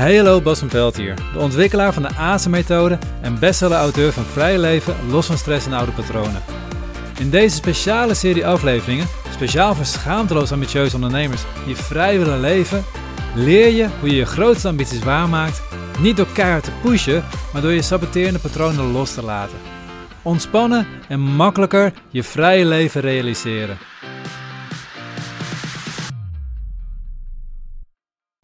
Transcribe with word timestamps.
Hallo, 0.00 0.40
Bas 0.40 0.58
van 0.58 0.68
Pelt 0.68 0.96
hier, 0.96 1.14
de 1.32 1.38
ontwikkelaar 1.38 1.92
van 1.92 2.02
de 2.02 2.14
ASE-methode 2.16 2.98
en 3.20 3.38
bestseller-auteur 3.38 4.12
van 4.12 4.24
Vrije 4.24 4.58
Leven, 4.58 4.94
Los 5.10 5.26
van 5.26 5.38
Stress 5.38 5.66
en 5.66 5.72
Oude 5.72 5.92
Patronen. 5.92 6.42
In 7.18 7.30
deze 7.30 7.56
speciale 7.56 8.14
serie 8.14 8.46
afleveringen, 8.46 9.06
speciaal 9.32 9.74
voor 9.74 9.84
schaamteloos 9.84 10.52
ambitieuze 10.52 10.94
ondernemers 10.94 11.42
die 11.66 11.76
vrij 11.76 12.18
willen 12.18 12.40
leven, 12.40 12.84
leer 13.34 13.68
je 13.68 13.88
hoe 14.00 14.08
je 14.08 14.16
je 14.16 14.26
grootste 14.26 14.68
ambities 14.68 15.02
waarmaakt, 15.04 15.62
niet 15.98 16.16
door 16.16 16.32
keihard 16.32 16.64
te 16.64 16.72
pushen, 16.82 17.24
maar 17.52 17.62
door 17.62 17.72
je 17.72 17.82
saboterende 17.82 18.38
patronen 18.38 18.92
los 18.92 19.14
te 19.14 19.24
laten. 19.24 19.58
Ontspannen 20.22 20.86
en 21.08 21.20
makkelijker 21.20 21.92
je 22.08 22.22
vrije 22.22 22.64
leven 22.64 23.00
realiseren. 23.00 23.78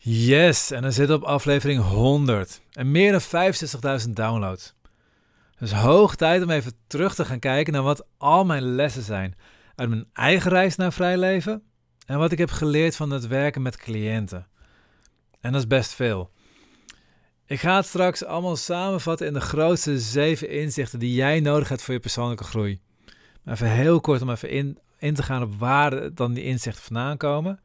Yes, 0.09 0.70
en 0.70 0.83
dan 0.83 0.92
zit 0.92 1.10
op 1.10 1.23
aflevering 1.23 1.83
100 1.83 2.60
en 2.73 2.91
meer 2.91 3.12
dan 3.12 3.51
65.000 4.06 4.10
downloads. 4.10 4.74
Dus 5.59 5.73
hoog 5.73 6.14
tijd 6.16 6.42
om 6.42 6.51
even 6.51 6.73
terug 6.87 7.14
te 7.14 7.24
gaan 7.24 7.38
kijken 7.38 7.73
naar 7.73 7.83
wat 7.83 8.06
al 8.19 8.45
mijn 8.45 8.62
lessen 8.62 9.02
zijn 9.02 9.37
uit 9.74 9.88
mijn 9.88 10.06
eigen 10.12 10.50
reis 10.50 10.77
naar 10.77 10.92
vrij 10.92 11.19
leven 11.19 11.62
en 12.06 12.19
wat 12.19 12.33
ik 12.33 12.38
heb 12.38 12.50
geleerd 12.50 12.97
van 12.97 13.11
het 13.11 13.27
werken 13.27 13.62
met 13.62 13.77
cliënten. 13.77 14.47
En 15.41 15.52
dat 15.52 15.61
is 15.61 15.66
best 15.66 15.95
veel. 15.95 16.30
Ik 17.47 17.61
ga 17.61 17.77
het 17.77 17.86
straks 17.86 18.25
allemaal 18.25 18.56
samenvatten 18.56 19.27
in 19.27 19.33
de 19.33 19.41
grootste 19.41 19.98
zeven 19.98 20.50
inzichten 20.50 20.98
die 20.98 21.14
jij 21.14 21.41
nodig 21.41 21.69
hebt 21.69 21.83
voor 21.83 21.95
je 21.95 22.00
persoonlijke 22.00 22.45
groei. 22.45 22.80
Even 23.45 23.70
heel 23.70 24.00
kort 24.00 24.23
om 24.23 24.30
even 24.30 24.50
in, 24.50 24.78
in 24.98 25.14
te 25.14 25.23
gaan 25.23 25.42
op 25.42 25.59
waar 25.59 26.14
dan 26.14 26.33
die 26.33 26.45
inzichten 26.45 26.84
vandaan 26.84 27.16
komen. 27.16 27.61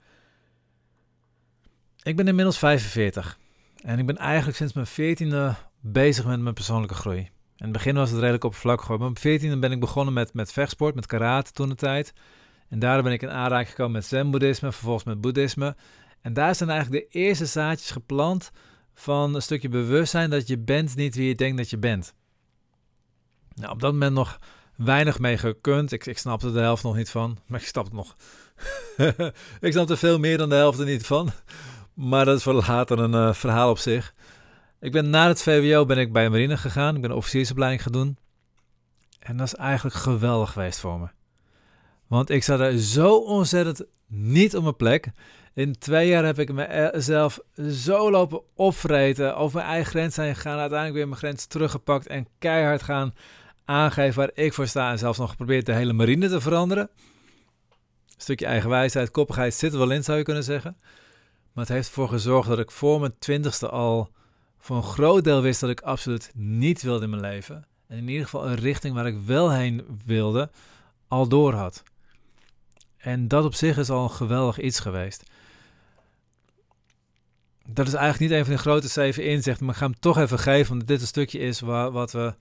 Ik 2.03 2.15
ben 2.15 2.27
inmiddels 2.27 2.57
45 2.57 3.37
en 3.83 3.99
ik 3.99 4.05
ben 4.05 4.17
eigenlijk 4.17 4.57
sinds 4.57 4.73
mijn 4.73 5.17
14e 5.17 5.57
bezig 5.79 6.25
met 6.25 6.39
mijn 6.39 6.53
persoonlijke 6.53 6.95
groei. 6.95 7.19
In 7.19 7.67
het 7.67 7.71
begin 7.71 7.95
was 7.95 8.09
het 8.09 8.19
redelijk 8.19 8.43
oppervlakkig, 8.43 8.89
op 8.89 8.99
mijn 8.99 9.39
14e 9.39 9.59
ben 9.59 9.71
ik 9.71 9.79
begonnen 9.79 10.13
met, 10.13 10.33
met 10.33 10.51
vechtsport, 10.51 10.95
met 10.95 11.05
karate 11.05 11.51
toen 11.51 11.69
de 11.69 11.75
tijd. 11.75 12.13
En 12.69 12.79
daar 12.79 13.03
ben 13.03 13.11
ik 13.11 13.21
in 13.21 13.29
aanraking 13.29 13.69
gekomen 13.69 13.91
met 13.91 14.05
zen-boeddhisme, 14.05 14.71
vervolgens 14.71 15.03
met 15.03 15.21
boeddhisme. 15.21 15.75
En 16.21 16.33
daar 16.33 16.55
zijn 16.55 16.69
eigenlijk 16.69 17.03
de 17.11 17.19
eerste 17.19 17.45
zaadjes 17.45 17.91
geplant 17.91 18.51
van 18.93 19.35
een 19.35 19.41
stukje 19.41 19.69
bewustzijn 19.69 20.29
dat 20.29 20.47
je 20.47 20.57
bent 20.57 20.95
niet 20.95 21.15
wie 21.15 21.27
je 21.27 21.35
denkt 21.35 21.57
dat 21.57 21.69
je 21.69 21.77
bent. 21.77 22.13
Nou, 23.55 23.71
op 23.71 23.79
dat 23.79 23.91
moment 23.91 24.13
nog 24.13 24.39
weinig 24.75 25.19
mee 25.19 25.37
gekund. 25.37 25.91
Ik, 25.91 26.05
ik 26.05 26.17
snapte 26.17 26.51
de 26.51 26.59
helft 26.59 26.83
nog 26.83 26.95
niet 26.95 27.09
van, 27.09 27.37
maar 27.45 27.59
ik 27.59 27.67
snap 27.67 27.83
het 27.83 27.93
nog. 27.93 28.15
ik 29.67 29.71
snap 29.71 29.89
er 29.89 29.97
veel 29.97 30.19
meer 30.19 30.37
dan 30.37 30.49
de 30.49 30.55
helft 30.55 30.79
er 30.79 30.85
niet 30.85 31.05
van. 31.05 31.31
Maar 32.01 32.25
dat 32.25 32.37
is 32.37 32.43
voor 32.43 32.53
later 32.67 32.99
een 32.99 33.13
uh, 33.13 33.33
verhaal 33.33 33.69
op 33.69 33.77
zich. 33.77 34.13
Ik 34.79 34.91
ben 34.91 35.09
na 35.09 35.27
het 35.27 35.41
VWO 35.41 35.85
ben 35.85 35.97
ik 35.97 36.13
bij 36.13 36.29
marine 36.29 36.57
gegaan. 36.57 36.95
Ik 36.95 37.01
ben 37.01 37.11
officiersopleiding 37.11 37.81
gaan 37.81 37.91
doen. 37.91 38.17
En 39.19 39.37
dat 39.37 39.47
is 39.47 39.55
eigenlijk 39.55 39.95
geweldig 39.95 40.51
geweest 40.51 40.79
voor 40.79 40.99
me. 40.99 41.07
Want 42.07 42.29
ik 42.29 42.43
zat 42.43 42.59
er 42.59 42.79
zo 42.79 43.15
ontzettend 43.15 43.83
niet 44.07 44.55
op 44.55 44.63
mijn 44.63 44.75
plek. 44.75 45.07
In 45.53 45.77
twee 45.77 46.07
jaar 46.07 46.25
heb 46.25 46.39
ik 46.39 46.51
mezelf 46.53 47.39
zo 47.71 48.11
lopen 48.11 48.41
opvreten, 48.55 49.35
over 49.35 49.57
mijn 49.57 49.69
eigen 49.71 49.91
grens 49.91 50.15
zijn 50.15 50.35
gegaan, 50.35 50.59
uiteindelijk 50.59 50.97
weer 50.97 51.07
mijn 51.07 51.19
grens 51.19 51.45
teruggepakt 51.45 52.07
en 52.07 52.27
keihard 52.39 52.83
gaan 52.83 53.13
aangeven 53.65 54.19
waar 54.19 54.31
ik 54.33 54.53
voor 54.53 54.67
sta 54.67 54.91
en 54.91 54.97
zelfs 54.97 55.17
nog 55.17 55.29
geprobeerd 55.29 55.65
de 55.65 55.73
hele 55.73 55.93
marine 55.93 56.29
te 56.29 56.41
veranderen. 56.41 56.89
Een 58.07 58.17
stukje 58.17 58.45
eigenwijsheid, 58.45 59.11
koppigheid 59.11 59.53
zit 59.53 59.73
er 59.73 59.79
wel 59.79 59.91
in, 59.91 60.03
zou 60.03 60.17
je 60.17 60.23
kunnen 60.23 60.43
zeggen. 60.43 60.77
Maar 61.53 61.65
het 61.65 61.73
heeft 61.73 61.87
ervoor 61.87 62.09
gezorgd 62.09 62.49
dat 62.49 62.59
ik 62.59 62.71
voor 62.71 62.99
mijn 62.99 63.19
twintigste 63.19 63.69
al 63.69 64.09
voor 64.57 64.75
een 64.75 64.83
groot 64.83 65.23
deel 65.23 65.41
wist 65.41 65.59
dat 65.59 65.69
ik 65.69 65.81
absoluut 65.81 66.31
niet 66.33 66.81
wilde 66.81 67.03
in 67.03 67.09
mijn 67.09 67.21
leven. 67.21 67.65
En 67.87 67.97
in 67.97 68.07
ieder 68.07 68.23
geval 68.23 68.47
een 68.47 68.55
richting 68.55 68.93
waar 68.93 69.07
ik 69.07 69.19
wel 69.25 69.51
heen 69.51 69.99
wilde, 70.05 70.49
al 71.07 71.27
door 71.27 71.53
had. 71.53 71.83
En 72.97 73.27
dat 73.27 73.45
op 73.45 73.53
zich 73.53 73.77
is 73.77 73.89
al 73.89 74.03
een 74.03 74.11
geweldig 74.11 74.59
iets 74.59 74.79
geweest. 74.79 75.23
Dat 77.65 77.87
is 77.87 77.93
eigenlijk 77.93 78.31
niet 78.31 78.39
een 78.39 78.45
van 78.45 78.55
de 78.55 78.61
grote 78.61 78.87
zeven 78.87 79.25
inzichten, 79.25 79.65
maar 79.65 79.73
ik 79.73 79.81
ga 79.81 79.87
hem 79.87 79.99
toch 79.99 80.17
even 80.17 80.39
geven, 80.39 80.71
omdat 80.71 80.87
dit 80.87 81.01
een 81.01 81.07
stukje 81.07 81.39
is 81.39 81.59
waar, 81.59 81.91
wat 81.91 82.11
we 82.11 82.35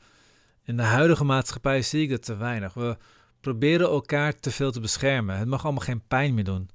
in 0.65 0.77
de 0.77 0.83
huidige 0.83 1.25
maatschappij 1.25 1.83
zie 1.83 2.03
ik 2.03 2.11
dat 2.11 2.23
te 2.23 2.37
weinig. 2.37 2.75
We 2.75 2.97
proberen 3.41 3.89
elkaar 3.89 4.35
te 4.35 4.51
veel 4.51 4.73
te 4.73 4.81
beschermen. 4.81 5.37
Het 5.37 5.49
mag 5.49 5.65
allemaal 5.65 5.85
geen 5.85 6.03
pijn 6.09 6.35
meer 6.35 6.45
doen. 6.45 6.71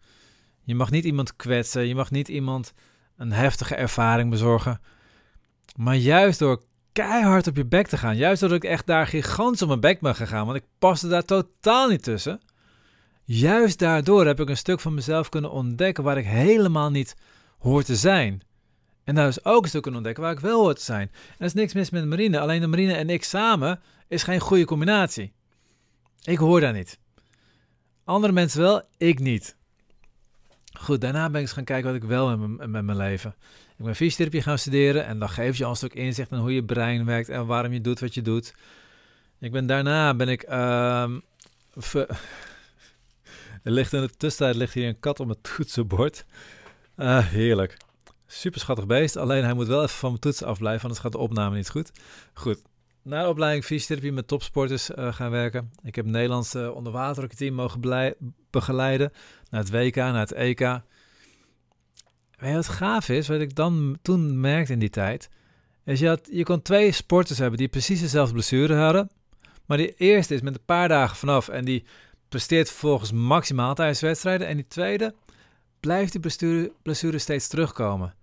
Je 0.65 0.75
mag 0.75 0.91
niet 0.91 1.05
iemand 1.05 1.35
kwetsen, 1.35 1.87
je 1.87 1.95
mag 1.95 2.11
niet 2.11 2.27
iemand 2.27 2.73
een 3.17 3.31
heftige 3.31 3.75
ervaring 3.75 4.29
bezorgen. 4.29 4.81
Maar 5.75 5.95
juist 5.95 6.39
door 6.39 6.63
keihard 6.91 7.47
op 7.47 7.55
je 7.55 7.65
bek 7.65 7.87
te 7.87 7.97
gaan, 7.97 8.17
juist 8.17 8.39
doordat 8.39 8.63
ik 8.63 8.69
echt 8.69 8.85
daar 8.85 9.07
gigantisch 9.07 9.61
op 9.61 9.67
mijn 9.67 9.79
bek 9.79 9.99
ben 9.99 10.15
gegaan, 10.15 10.45
want 10.45 10.57
ik 10.57 10.63
paste 10.79 11.07
daar 11.07 11.25
totaal 11.25 11.87
niet 11.87 12.03
tussen. 12.03 12.39
Juist 13.23 13.79
daardoor 13.79 14.25
heb 14.25 14.39
ik 14.39 14.49
een 14.49 14.57
stuk 14.57 14.79
van 14.79 14.93
mezelf 14.93 15.29
kunnen 15.29 15.51
ontdekken 15.51 16.03
waar 16.03 16.17
ik 16.17 16.25
helemaal 16.25 16.91
niet 16.91 17.15
hoor 17.59 17.83
te 17.83 17.95
zijn. 17.95 18.41
En 19.03 19.15
daar 19.15 19.27
is 19.27 19.45
ook 19.45 19.63
een 19.63 19.69
stuk 19.69 19.81
kunnen 19.81 19.99
ontdekken 19.99 20.23
waar 20.23 20.33
ik 20.33 20.39
wel 20.39 20.61
hoor 20.61 20.73
te 20.73 20.81
zijn. 20.81 21.11
En 21.11 21.35
er 21.37 21.45
is 21.45 21.53
niks 21.53 21.73
mis 21.73 21.89
met 21.89 22.05
marine, 22.05 22.39
alleen 22.39 22.61
de 22.61 22.67
marine 22.67 22.93
en 22.93 23.09
ik 23.09 23.23
samen 23.23 23.79
is 24.07 24.23
geen 24.23 24.39
goede 24.39 24.65
combinatie. 24.65 25.33
Ik 26.23 26.37
hoor 26.37 26.59
daar 26.59 26.73
niet. 26.73 26.99
Andere 28.03 28.33
mensen 28.33 28.61
wel, 28.61 28.83
ik 28.97 29.19
niet. 29.19 29.57
Goed, 30.79 31.01
daarna 31.01 31.25
ben 31.25 31.35
ik 31.35 31.41
eens 31.41 31.51
gaan 31.51 31.63
kijken 31.63 31.91
wat 31.91 32.01
ik 32.01 32.07
wel 32.09 32.29
heb 32.29 32.39
met 32.39 32.83
mijn 32.83 32.97
leven. 32.97 33.35
Ik 33.77 33.85
ben 33.85 33.95
fysiotherapie 33.95 34.41
gaan 34.41 34.57
studeren 34.57 35.05
en 35.05 35.19
dan 35.19 35.29
geef 35.29 35.57
je 35.57 35.65
al 35.65 35.75
een 35.79 35.89
inzicht 35.89 36.31
in 36.31 36.37
hoe 36.37 36.53
je 36.53 36.63
brein 36.63 37.05
werkt 37.05 37.29
en 37.29 37.45
waarom 37.45 37.73
je 37.73 37.81
doet 37.81 37.99
wat 37.99 38.13
je 38.13 38.21
doet. 38.21 38.53
Ik 39.39 39.51
ben 39.51 39.65
daarna 39.65 40.13
ben 40.13 40.29
ik. 40.29 40.49
Uh, 40.49 41.03
er 43.63 43.71
ligt 43.71 43.93
in 43.93 44.01
de 44.01 44.09
tussentijd 44.17 44.55
ligt 44.55 44.73
hier 44.73 44.87
een 44.87 44.99
kat 44.99 45.19
op 45.19 45.25
mijn 45.25 45.41
toetsenbord. 45.41 46.25
Uh, 46.97 47.27
heerlijk. 47.27 47.77
Super 48.27 48.59
schattig 48.59 48.85
beest. 48.85 49.15
Alleen 49.15 49.43
hij 49.43 49.53
moet 49.53 49.67
wel 49.67 49.83
even 49.83 49.95
van 49.95 50.09
mijn 50.09 50.21
toetsen 50.21 50.47
afblijven, 50.47 50.81
anders 50.81 51.01
gaat 51.01 51.11
de 51.11 51.17
opname 51.17 51.55
niet 51.55 51.69
goed. 51.69 51.91
Goed. 52.33 52.61
Na 53.01 53.23
de 53.23 53.29
opleiding 53.29 53.65
fysiotherapie 53.65 54.11
met 54.11 54.27
topsporters 54.27 54.89
uh, 54.89 55.13
gaan 55.13 55.31
werken. 55.31 55.71
Ik 55.83 55.95
heb 55.95 56.05
Nederlandse 56.05 56.73
onderwaterteam 56.73 57.53
mogen 57.53 57.81
begeleiden. 58.59 59.11
Naar 59.49 59.61
het 59.61 59.71
WK, 59.71 59.95
naar 59.95 60.19
het 60.19 60.31
EK. 60.31 60.79
Wat 62.39 62.67
gaaf 62.67 63.09
is? 63.09 63.27
Wat 63.27 63.39
ik 63.39 63.55
dan 63.55 63.97
toen 64.01 64.39
merkte 64.39 64.73
in 64.73 64.79
die 64.79 64.89
tijd. 64.89 65.29
Is 65.85 66.03
had, 66.03 66.27
je 66.31 66.43
kon 66.43 66.61
twee 66.61 66.91
sporters 66.91 67.39
hebben 67.39 67.57
die 67.57 67.67
precies 67.67 67.99
dezelfde 67.99 68.33
blessure 68.33 68.75
hadden. 68.75 69.09
Maar 69.65 69.77
die 69.77 69.95
eerste 69.95 70.33
is 70.33 70.41
met 70.41 70.55
een 70.55 70.65
paar 70.65 70.87
dagen 70.87 71.17
vanaf. 71.17 71.47
En 71.47 71.65
die 71.65 71.85
presteert 72.29 72.69
vervolgens 72.69 73.11
maximaal 73.11 73.75
tijdens 73.75 74.01
wedstrijden. 74.01 74.47
En 74.47 74.55
die 74.55 74.67
tweede 74.67 75.13
blijft 75.79 76.11
die 76.11 76.21
blessure, 76.21 76.71
blessure 76.81 77.17
steeds 77.17 77.47
terugkomen. 77.47 78.15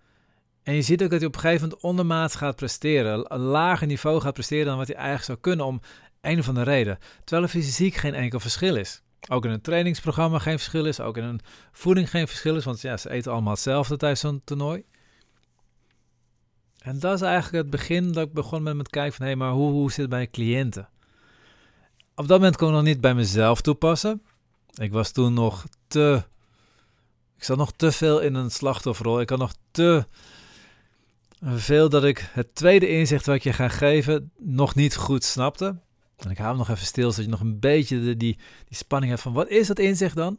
En 0.63 0.75
je 0.75 0.83
ziet 0.83 1.03
ook 1.03 1.11
dat 1.11 1.19
hij 1.19 1.29
op 1.29 1.35
een 1.35 1.41
gegeven 1.41 1.63
moment 1.63 1.83
ondermaats 1.83 2.35
gaat 2.35 2.57
presteren. 2.57 3.35
Een 3.35 3.41
lager 3.41 3.87
niveau 3.87 4.21
gaat 4.21 4.33
presteren 4.33 4.67
dan 4.67 4.77
wat 4.77 4.87
hij 4.87 4.97
eigenlijk 4.97 5.27
zou 5.27 5.39
kunnen 5.39 5.67
om 5.67 5.81
een 6.21 6.39
of 6.39 6.49
andere 6.49 6.71
reden. 6.71 6.99
Terwijl 7.25 7.43
er 7.43 7.49
fysiek 7.49 7.95
geen 7.95 8.15
enkel 8.15 8.41
verschil 8.41 8.77
is. 8.77 9.03
Ook 9.29 9.45
in 9.45 9.51
een 9.51 9.61
trainingsprogramma 9.61 10.39
geen 10.39 10.59
verschil 10.59 10.87
is. 10.87 11.01
Ook 11.01 11.17
in 11.17 11.25
een 11.25 11.41
voeding 11.73 12.11
geen 12.11 12.29
verschil 12.29 12.57
is. 12.57 12.65
Want 12.65 12.81
ja, 12.81 12.97
ze 12.97 13.11
eten 13.11 13.33
allemaal 13.33 13.53
hetzelfde 13.53 13.97
tijdens 13.97 14.21
zo'n 14.21 14.43
toernooi. 14.45 14.85
En 16.79 16.99
dat 16.99 17.15
is 17.15 17.21
eigenlijk 17.21 17.63
het 17.63 17.71
begin 17.71 18.13
dat 18.13 18.27
ik 18.27 18.33
begon 18.33 18.63
met 18.63 18.77
het 18.77 18.89
kijken 18.89 19.13
van... 19.13 19.27
hé, 19.27 19.31
hey, 19.31 19.41
maar 19.41 19.51
hoe, 19.51 19.71
hoe 19.71 19.91
zit 19.91 20.01
het 20.01 20.09
bij 20.09 20.31
cliënten? 20.31 20.89
Op 22.15 22.29
dat 22.29 22.39
moment 22.39 22.57
kon 22.57 22.69
ik 22.69 22.75
nog 22.75 22.83
niet 22.83 23.01
bij 23.01 23.15
mezelf 23.15 23.61
toepassen. 23.61 24.23
Ik 24.75 24.93
was 24.93 25.11
toen 25.11 25.35
nog 25.35 25.65
te... 25.87 26.25
Ik 27.37 27.45
zat 27.45 27.57
nog 27.57 27.73
te 27.73 27.93
veel 27.93 28.21
in 28.21 28.35
een 28.35 28.51
slachtofferrol. 28.51 29.21
Ik 29.21 29.31
had 29.31 29.39
nog 29.39 29.55
te 29.71 30.07
veel 31.43 31.89
dat 31.89 32.05
ik 32.05 32.31
het 32.33 32.55
tweede 32.55 32.89
inzicht 32.89 33.27
wat 33.27 33.43
je 33.43 33.53
ga 33.53 33.69
geven 33.69 34.33
nog 34.39 34.75
niet 34.75 34.97
goed 34.97 35.25
snapte. 35.25 35.77
En 36.25 36.31
ik 36.31 36.37
hou 36.37 36.49
hem 36.49 36.59
nog 36.59 36.69
even 36.69 36.87
stil, 36.87 37.11
zodat 37.11 37.25
je 37.25 37.31
nog 37.31 37.41
een 37.41 37.61
beetje 37.61 38.01
de, 38.01 38.17
die, 38.17 38.39
spanning 38.71 39.11
hebt 39.11 39.23
van 39.23 39.33
wat 39.33 39.49
is 39.49 39.67
dat 39.67 39.79
inzicht 39.79 40.17
dan? 40.17 40.39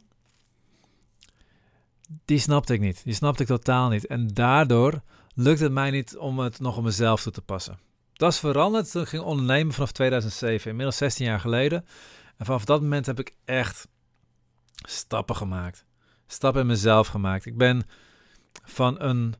Die 2.24 2.38
snapte 2.38 2.72
ik 2.72 2.80
niet. 2.80 3.04
Die 3.04 3.14
snapte 3.14 3.42
ik 3.42 3.48
totaal 3.48 3.88
niet. 3.88 4.06
En 4.06 4.28
daardoor 4.28 5.02
lukt 5.34 5.60
het 5.60 5.72
mij 5.72 5.90
niet 5.90 6.16
om 6.16 6.38
het 6.38 6.60
nog 6.60 6.76
op 6.76 6.84
mezelf 6.84 7.22
toe 7.22 7.32
te 7.32 7.42
passen. 7.42 7.78
Dat 8.12 8.32
is 8.32 8.38
veranderd 8.38 8.90
toen 8.90 9.02
ik 9.02 9.08
ging 9.08 9.22
ondernemen 9.22 9.74
vanaf 9.74 9.92
2007, 9.92 10.70
inmiddels 10.70 10.96
16 10.96 11.26
jaar 11.26 11.40
geleden. 11.40 11.84
En 12.36 12.46
vanaf 12.46 12.64
dat 12.64 12.80
moment 12.80 13.06
heb 13.06 13.18
ik 13.18 13.34
echt 13.44 13.88
stappen 14.74 15.36
gemaakt. 15.36 15.84
Stappen 16.26 16.60
in 16.60 16.66
mezelf 16.66 17.06
gemaakt. 17.06 17.46
Ik 17.46 17.56
ben 17.56 17.86
van 18.64 19.00
een 19.00 19.34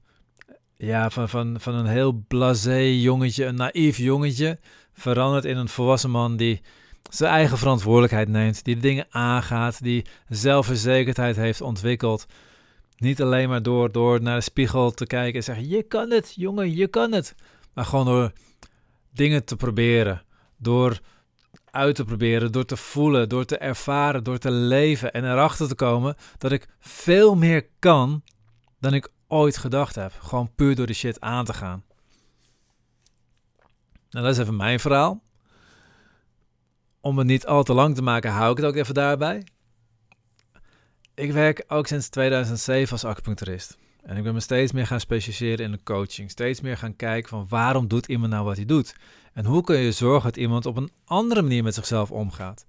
ja, 0.76 1.10
van, 1.10 1.28
van, 1.28 1.60
van 1.60 1.74
een 1.74 1.86
heel 1.86 2.24
blasé 2.28 2.78
jongetje, 2.78 3.44
een 3.44 3.54
naïef 3.54 3.96
jongetje, 3.96 4.58
verandert 4.94 5.44
in 5.44 5.56
een 5.56 5.68
volwassen 5.68 6.10
man 6.10 6.36
die 6.36 6.60
zijn 7.10 7.32
eigen 7.32 7.58
verantwoordelijkheid 7.58 8.28
neemt, 8.28 8.64
die 8.64 8.76
dingen 8.76 9.06
aangaat, 9.10 9.82
die 9.82 10.04
zelfverzekerdheid 10.28 11.36
heeft 11.36 11.60
ontwikkeld, 11.60 12.26
Niet 12.96 13.22
alleen 13.22 13.48
maar 13.48 13.62
door, 13.62 13.92
door 13.92 14.22
naar 14.22 14.36
de 14.36 14.42
spiegel 14.42 14.90
te 14.90 15.06
kijken 15.06 15.34
en 15.34 15.44
zeggen: 15.44 15.68
Je 15.68 15.82
kan 15.82 16.10
het, 16.10 16.32
jongen, 16.36 16.74
je 16.74 16.86
kan 16.86 17.12
het. 17.12 17.34
Maar 17.72 17.84
gewoon 17.84 18.04
door 18.04 18.32
dingen 19.12 19.44
te 19.44 19.56
proberen. 19.56 20.22
Door 20.56 21.00
uit 21.70 21.94
te 21.94 22.04
proberen, 22.04 22.52
door 22.52 22.64
te 22.64 22.76
voelen, 22.76 23.28
door 23.28 23.44
te 23.44 23.58
ervaren, 23.58 24.24
door 24.24 24.38
te 24.38 24.50
leven 24.50 25.12
en 25.12 25.24
erachter 25.24 25.68
te 25.68 25.74
komen 25.74 26.16
dat 26.38 26.52
ik 26.52 26.68
veel 26.78 27.34
meer 27.34 27.66
kan 27.78 28.22
dan 28.80 28.94
ik 28.94 29.08
ooit 29.28 29.56
gedacht 29.56 29.94
heb. 29.94 30.12
Gewoon 30.18 30.54
puur 30.54 30.74
door 30.74 30.86
de 30.86 30.92
shit 30.92 31.20
aan 31.20 31.44
te 31.44 31.52
gaan. 31.52 31.84
Nou, 34.14 34.26
dat 34.26 34.34
is 34.34 34.40
even 34.40 34.56
mijn 34.56 34.80
verhaal. 34.80 35.22
Om 37.00 37.18
het 37.18 37.26
niet 37.26 37.46
al 37.46 37.62
te 37.62 37.72
lang 37.72 37.94
te 37.94 38.02
maken, 38.02 38.30
hou 38.30 38.50
ik 38.50 38.56
het 38.56 38.66
ook 38.66 38.74
even 38.74 38.94
daarbij. 38.94 39.46
Ik 41.14 41.32
werk 41.32 41.64
ook 41.68 41.86
sinds 41.86 42.08
2007 42.08 42.92
als 42.92 43.04
acupuncturist. 43.04 43.78
En 44.02 44.16
ik 44.16 44.22
ben 44.22 44.34
me 44.34 44.40
steeds 44.40 44.72
meer 44.72 44.86
gaan 44.86 45.00
specialiseren 45.00 45.64
in 45.64 45.70
de 45.70 45.82
coaching. 45.84 46.30
Steeds 46.30 46.60
meer 46.60 46.76
gaan 46.76 46.96
kijken 46.96 47.28
van 47.28 47.46
waarom 47.48 47.88
doet 47.88 48.06
iemand 48.06 48.30
nou 48.32 48.44
wat 48.44 48.56
hij 48.56 48.64
doet? 48.64 48.96
En 49.32 49.44
hoe 49.44 49.64
kun 49.64 49.76
je 49.76 49.92
zorgen 49.92 50.22
dat 50.22 50.36
iemand 50.36 50.66
op 50.66 50.76
een 50.76 50.90
andere 51.04 51.42
manier 51.42 51.62
met 51.62 51.74
zichzelf 51.74 52.10
omgaat? 52.10 52.66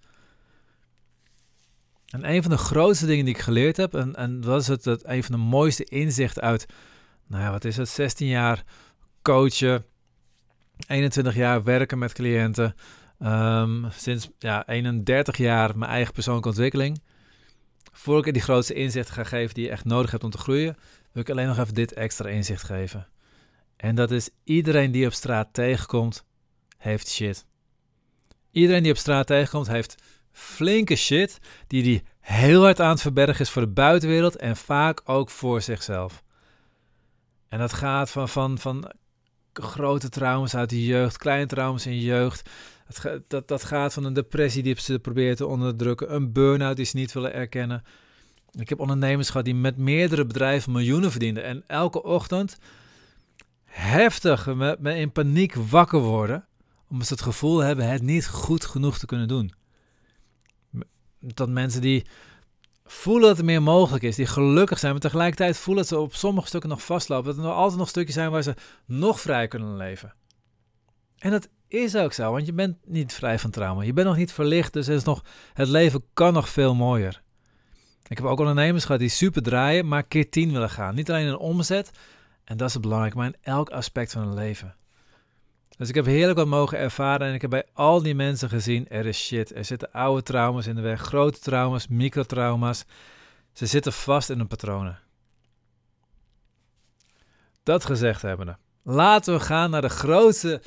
En 2.10 2.30
een 2.30 2.42
van 2.42 2.52
de 2.52 2.58
grootste 2.58 3.06
dingen 3.06 3.26
die 3.26 3.34
ik 3.34 3.42
geleerd 3.42 3.78
heb, 3.78 3.94
en, 3.94 4.16
en 4.16 4.42
dat 4.42 4.62
is 4.62 4.68
het, 4.68 4.86
het, 4.86 5.06
een 5.06 5.24
van 5.24 5.36
de 5.36 5.42
mooiste 5.42 5.84
inzichten 5.84 6.42
uit, 6.44 6.66
nou 7.28 7.44
ja, 7.44 7.52
wat 7.52 7.66
is 7.66 7.78
het, 7.78 7.90
16 7.90 8.28
jaar 8.28 8.64
coachen, 9.22 9.86
21 10.88 11.36
jaar 11.36 11.64
werken 11.64 11.98
met 11.98 12.14
cliënten, 12.14 12.76
um, 13.20 13.88
sinds 13.92 14.30
ja, 14.40 14.68
31 14.68 15.38
jaar 15.38 15.78
mijn 15.78 15.92
eigen 15.92 16.14
persoonlijke 16.14 16.50
ontwikkeling. 16.50 17.02
Voor 17.92 18.28
ik 18.28 18.34
die 18.34 18.42
grootste 18.42 18.74
inzicht 18.74 19.10
ga 19.10 19.24
geven 19.24 19.54
die 19.54 19.64
je 19.64 19.70
echt 19.70 19.86
nodig 19.86 20.12
hebt 20.12 20.24
om 20.24 20.30
te 20.30 20.38
groeien, 20.38 20.78
wil 21.12 21.22
ik 21.22 21.30
alleen 21.30 21.48
nog 21.48 21.58
even 21.58 21.74
dit 21.74 21.94
extra 21.94 22.30
inzicht 22.30 22.64
geven. 22.64 23.08
En 23.78 23.96
dat 23.96 24.12
is 24.12 24.30
iedereen 24.44 24.92
die 24.92 25.06
op 25.06 25.14
straat 25.14 25.48
tegenkomt, 25.52 26.26
heeft 26.78 27.10
shit. 27.10 27.46
Iedereen 28.52 28.84
die 28.84 28.92
op 28.92 28.98
straat 28.98 29.28
tegenkomt, 29.28 29.68
heeft 29.68 29.96
flinke 30.32 30.96
shit 30.96 31.40
die 31.68 31.84
die 31.84 32.04
heel 32.20 32.62
hard 32.62 32.80
aan 32.80 32.90
het 32.90 33.02
verbergen 33.02 33.42
is 33.42 33.50
voor 33.50 33.62
de 33.62 33.68
buitenwereld 33.68 34.36
en 34.36 34.56
vaak 34.56 35.02
ook 35.04 35.30
voor 35.30 35.62
zichzelf. 35.62 36.24
En 37.50 37.60
dat 37.60 37.74
gaat 37.74 38.10
van, 38.10 38.30
van, 38.30 38.58
van 38.58 38.92
grote 39.64 40.10
trauma's 40.10 40.56
uit 40.56 40.70
de 40.70 40.86
jeugd, 40.86 41.18
kleine 41.18 41.46
trauma's 41.46 41.86
in 41.86 41.96
je 41.96 42.02
jeugd. 42.02 42.50
Dat, 42.88 43.22
dat, 43.28 43.48
dat 43.48 43.64
gaat 43.64 43.94
van 43.94 44.04
een 44.04 44.14
depressie 44.14 44.64
die 44.64 44.82
ze 44.82 45.00
proberen 45.00 45.36
te 45.36 45.48
onderdrukken, 45.48 46.16
een 46.16 46.32
burn-out 46.32 46.76
die 46.76 46.86
ze 46.86 46.98
niet 46.98 47.14
willen 47.14 47.34
erkennen. 47.34 47.84
Ik 48.52 48.70
heb 48.70 48.80
ondernemers 48.80 49.30
gehad 49.30 49.46
die 49.46 49.56
met 49.56 49.78
meerdere 49.78 50.26
bedrijven 50.26 50.72
miljoenen 50.72 51.12
verdienden 51.12 51.44
en 51.44 51.64
elke 51.68 52.04
ochtend 52.04 52.58
heftig 53.64 54.56
met, 54.56 54.80
met 54.80 54.96
in 54.96 55.12
paniek 55.12 55.56
wakker 55.56 56.00
worden, 56.00 56.46
omdat 56.90 57.08
ze 57.08 57.14
het 57.14 57.22
gevoel 57.22 57.60
hebben 57.60 57.90
het 57.90 58.02
niet 58.02 58.28
goed 58.28 58.66
genoeg 58.66 58.98
te 58.98 59.06
kunnen 59.06 59.28
doen. 59.28 59.54
Dat 61.20 61.50
mensen 61.50 61.82
die 61.82 62.06
voelen 62.86 63.30
dat 63.30 63.38
er 63.38 63.46
meer 63.46 63.62
mogelijk 63.62 64.04
is, 64.04 64.16
die 64.16 64.26
gelukkig 64.26 64.80
zijn, 64.80 64.92
maar 64.92 65.02
tegelijkertijd 65.02 65.58
voelen 65.58 65.84
dat 65.84 65.94
ze 65.94 66.00
op 66.00 66.16
sommige 66.16 66.48
stukken 66.48 66.70
nog 66.70 66.84
vastlopen. 66.84 67.26
Dat 67.26 67.38
er 67.38 67.44
nog 67.44 67.56
altijd 67.56 67.80
nog 67.80 67.90
stukjes 67.90 68.16
zijn 68.16 68.32
waar 68.32 68.44
ze 68.44 68.54
nog 68.86 69.22
vrij 69.22 69.48
kunnen 69.48 69.78
leven. 69.78 70.14
En 71.18 71.32
dat 71.32 71.50
is 71.68 71.96
ook 71.96 72.14
zo, 72.14 72.32
want 72.32 72.46
je 72.46 72.54
bent 72.54 72.78
niet 72.86 73.14
vrij 73.14 73.40
van 73.40 73.50
trauma. 73.50 73.84
Je 73.84 73.94
bent 73.94 74.08
nog 74.08 74.18
niet 74.18 74.32
verlicht, 74.32 74.74
dus 74.74 74.88
is 74.88 75.04
nog, 75.04 75.24
het 75.54 75.68
leven 75.68 76.04
kan 76.14 76.34
nog 76.34 76.50
veel 76.50 76.76
mooier. 76.76 77.24
Ik 78.08 78.18
heb 78.18 78.26
ook 78.26 78.40
ondernemers 78.40 78.86
gehad 78.86 79.00
die 79.00 79.10
super 79.10 79.42
draaien, 79.42 79.88
maar 79.88 80.04
keer 80.04 80.30
tien 80.30 80.52
willen 80.52 80.70
gaan. 80.70 80.96
Niet 80.96 81.10
alleen 81.10 81.28
in 81.28 81.38
omzet, 81.38 81.92
en 82.44 82.58
dat 82.58 82.70
is 82.70 82.80
belangrijk, 82.80 83.16
maar 83.16 83.26
in 83.26 83.36
elk 83.42 83.70
aspect 83.70 84.12
van 84.12 84.22
hun 84.22 84.34
leven. 84.34 84.76
Dus 85.78 85.90
ik 85.90 85.96
heb 85.96 86.06
heerlijk 86.06 86.38
wat 86.38 86.48
mogen 86.48 86.78
ervaren 86.78 87.28
en 87.28 87.34
ik 87.34 87.42
heb 87.42 87.50
bij 87.50 87.66
al 87.74 88.02
die 88.02 88.16
mensen 88.16 88.50
gezien, 88.50 88.90
er 88.90 89.06
is 89.06 89.26
shit. 89.26 89.56
Er 89.56 89.66
zitten 89.66 89.92
oude 89.92 90.24
trauma's 90.24 90.68
in 90.68 90.76
de 90.76 90.82
weg, 90.82 91.02
grote 91.02 91.40
trauma's, 91.40 91.88
microtrauma's. 91.88 92.86
Ze 93.54 93.66
zitten 93.66 93.94
vast 93.94 94.30
in 94.30 94.38
hun 94.38 94.48
patronen. 94.48 95.00
Dat 97.64 97.86
gezegd 97.86 98.22
hebbende, 98.22 98.58
laten 98.84 99.34
we 99.34 99.40
gaan 99.40 99.70
naar 99.70 99.82
de 99.82 99.90
grootste 99.90 100.62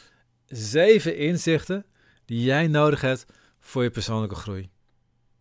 zeven 0.46 1.16
inzichten 1.16 1.86
die 2.24 2.42
jij 2.42 2.66
nodig 2.66 3.00
hebt 3.00 3.26
voor 3.60 3.82
je 3.82 3.90
persoonlijke 3.90 4.34
groei. 4.34 4.70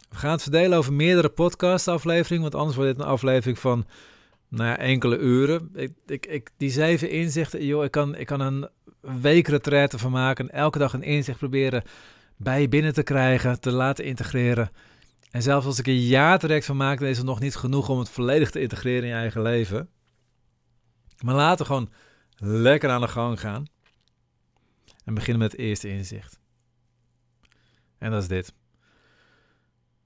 We 0.10 0.16
gaan 0.16 0.31
het 0.31 0.42
verdelen 0.42 0.78
over 0.78 0.94
meerdere 0.94 1.30
podcast-afleveringen, 1.30 2.42
want 2.42 2.56
anders 2.56 2.75
wordt 2.75 2.92
dit 2.92 3.00
een 3.00 3.12
aflevering 3.12 3.60
van 3.60 3.86
nou 4.50 4.70
ja, 4.70 4.78
enkele 4.78 5.18
uren. 5.18 5.72
Ik, 6.06 6.26
ik, 6.26 6.50
die 6.58 6.70
zeven 6.70 7.10
inzichten, 7.10 7.66
joh, 7.66 7.84
ik 7.84 7.92
kan, 7.92 8.16
ik 8.16 8.26
kan 8.26 8.40
een 8.40 8.70
weekretraite 9.22 9.98
van 9.98 10.12
maken. 10.12 10.50
Elke 10.50 10.80
dag 10.80 10.94
een 10.94 11.04
inzicht 11.04 11.38
proberen 11.38 11.84
bij 12.36 12.62
je 12.62 12.68
binnen 12.68 12.94
te 12.94 13.04
krijgen, 13.04 13.60
te 13.60 13.72
laten 13.72 14.06
integreren. 14.06 14.72
En 15.32 15.42
zelfs 15.42 15.66
als 15.66 15.80
ik 15.80 15.88
een 15.88 16.00
jaar 16.00 16.40
traject 16.40 16.66
van 16.66 16.78
maak, 16.78 17.02
is 17.02 17.18
het 17.18 17.26
nog 17.26 17.40
niet 17.40 17.56
genoeg 17.56 17.90
om 17.90 18.00
het 18.00 18.10
volledig 18.10 18.52
te 18.52 18.62
integreren 18.62 19.04
in 19.04 19.10
je 19.10 19.14
eigen 19.14 19.42
leven. 19.42 19.90
Maar 21.24 21.36
laten 21.36 21.58
we 21.58 21.66
gewoon 21.66 21.92
lekker 22.38 22.90
aan 22.90 23.02
de 23.02 23.08
gang 23.08 23.40
gaan. 23.40 23.66
En 25.06 25.14
beginnen 25.14 25.42
met 25.42 25.52
het 25.52 25.62
eerste 25.62 25.90
inzicht. 25.90 26.40
En 27.98 28.12
dat 28.12 28.22
is 28.22 28.28
dit. 28.28 28.54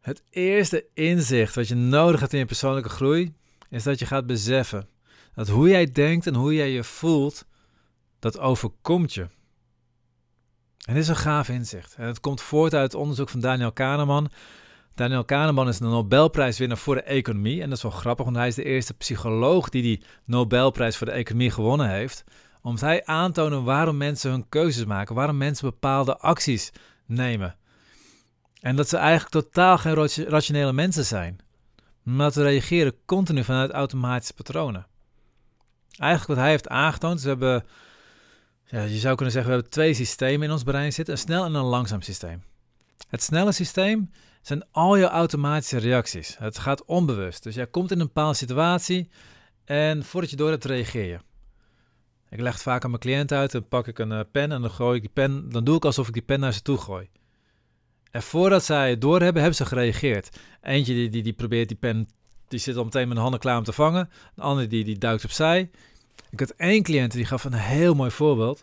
Het 0.01 0.23
eerste 0.29 0.85
inzicht 0.93 1.55
wat 1.55 1.67
je 1.67 1.75
nodig 1.75 2.19
hebt 2.19 2.33
in 2.33 2.39
je 2.39 2.45
persoonlijke 2.45 2.89
groei, 2.89 3.33
is 3.71 3.83
dat 3.83 3.99
je 3.99 4.05
gaat 4.05 4.25
beseffen 4.25 4.87
dat 5.33 5.47
hoe 5.47 5.69
jij 5.69 5.91
denkt 5.91 6.27
en 6.27 6.35
hoe 6.35 6.53
jij 6.53 6.69
je 6.71 6.83
voelt, 6.83 7.45
dat 8.19 8.39
overkomt 8.39 9.13
je. 9.13 9.27
En 10.85 10.93
dit 10.93 11.03
is 11.03 11.07
een 11.07 11.15
gaaf 11.15 11.49
inzicht. 11.49 11.95
En 11.95 12.05
het 12.05 12.19
komt 12.19 12.41
voort 12.41 12.73
uit 12.73 12.91
het 12.91 13.01
onderzoek 13.01 13.29
van 13.29 13.39
Daniel 13.39 13.71
Kahneman. 13.71 14.29
Daniel 14.95 15.25
Kahneman 15.25 15.67
is 15.67 15.79
een 15.79 15.89
Nobelprijswinnaar 15.89 16.77
voor 16.77 16.95
de 16.95 17.01
economie. 17.01 17.61
En 17.61 17.67
dat 17.69 17.77
is 17.77 17.83
wel 17.83 17.91
grappig, 17.91 18.25
want 18.25 18.37
hij 18.37 18.47
is 18.47 18.55
de 18.55 18.63
eerste 18.63 18.93
psycholoog 18.93 19.69
die 19.69 19.81
die 19.81 20.03
Nobelprijs 20.25 20.97
voor 20.97 21.07
de 21.07 21.13
economie 21.13 21.51
gewonnen 21.51 21.89
heeft. 21.89 22.23
Omdat 22.61 22.81
hij 22.81 23.05
aantonen 23.05 23.63
waarom 23.63 23.97
mensen 23.97 24.31
hun 24.31 24.49
keuzes 24.49 24.85
maken, 24.85 25.15
waarom 25.15 25.37
mensen 25.37 25.69
bepaalde 25.69 26.17
acties 26.17 26.71
nemen. 27.05 27.55
En 28.59 28.75
dat 28.75 28.89
ze 28.89 28.97
eigenlijk 28.97 29.31
totaal 29.31 29.77
geen 29.77 30.27
rationele 30.27 30.73
mensen 30.73 31.05
zijn. 31.05 31.39
Maar 32.03 32.31
ze 32.31 32.43
reageren 32.43 32.93
continu 33.05 33.43
vanuit 33.43 33.71
automatische 33.71 34.33
patronen. 34.33 34.87
Eigenlijk 35.97 36.31
wat 36.33 36.39
hij 36.39 36.49
heeft 36.49 36.67
aangetoond, 36.67 37.21
we 37.21 37.27
hebben, 37.27 37.63
ja, 38.65 38.81
je 38.81 38.97
zou 38.97 39.15
kunnen 39.15 39.33
zeggen, 39.33 39.51
we 39.51 39.57
hebben 39.57 39.73
twee 39.73 39.93
systemen 39.93 40.47
in 40.47 40.53
ons 40.53 40.63
brein 40.63 40.93
zitten, 40.93 41.13
een 41.13 41.19
snel 41.19 41.45
en 41.45 41.53
een 41.53 41.63
langzaam 41.63 42.01
systeem. 42.01 42.43
Het 43.07 43.23
snelle 43.23 43.51
systeem 43.51 44.11
zijn 44.41 44.63
al 44.71 44.95
je 44.95 45.05
automatische 45.05 45.77
reacties. 45.77 46.37
Het 46.37 46.57
gaat 46.57 46.85
onbewust. 46.85 47.43
Dus 47.43 47.55
jij 47.55 47.67
komt 47.67 47.91
in 47.91 47.99
een 47.99 48.05
bepaalde 48.05 48.37
situatie 48.37 49.09
en 49.65 50.03
voordat 50.03 50.29
je 50.29 50.35
door 50.35 50.49
hebt, 50.49 50.65
reageer 50.65 51.05
je. 51.05 51.19
Ik 52.29 52.39
leg 52.39 52.53
het 52.53 52.61
vaak 52.61 52.83
aan 52.83 52.89
mijn 52.89 53.01
cliënt 53.01 53.31
uit, 53.31 53.51
dan 53.51 53.67
pak 53.67 53.87
ik 53.87 53.99
een 53.99 54.11
eh, 54.11 54.19
pen 54.31 54.51
en 54.51 54.61
dan 54.61 54.71
gooi 54.71 54.95
ik 54.95 55.01
die 55.01 55.11
pen, 55.13 55.49
dan 55.49 55.63
doe 55.63 55.75
ik 55.75 55.85
alsof 55.85 56.07
ik 56.07 56.13
die 56.13 56.21
pen 56.21 56.39
naar 56.39 56.53
ze 56.53 56.61
toe 56.61 56.77
gooi. 56.77 57.09
En 58.11 58.21
voordat 58.21 58.63
zij 58.63 58.89
het 58.89 59.01
doorhebben, 59.01 59.41
hebben 59.41 59.59
ze 59.59 59.65
gereageerd. 59.65 60.29
Eentje 60.61 60.93
die, 60.93 61.09
die, 61.09 61.23
die 61.23 61.33
probeert 61.33 61.67
die 61.67 61.77
pen, 61.77 62.09
die 62.47 62.59
zit 62.59 62.75
al 62.75 62.83
meteen 62.83 63.07
met 63.07 63.15
de 63.15 63.21
handen 63.21 63.39
klaar 63.39 63.57
om 63.57 63.63
te 63.63 63.73
vangen. 63.73 64.09
Een 64.35 64.43
andere 64.43 64.67
die, 64.67 64.83
die 64.83 64.97
duikt 64.97 65.23
opzij. 65.23 65.69
Ik 66.29 66.39
had 66.39 66.53
één 66.57 66.83
cliënt 66.83 67.11
die 67.11 67.25
gaf 67.25 67.43
een 67.43 67.53
heel 67.53 67.93
mooi 67.93 68.11
voorbeeld. 68.11 68.61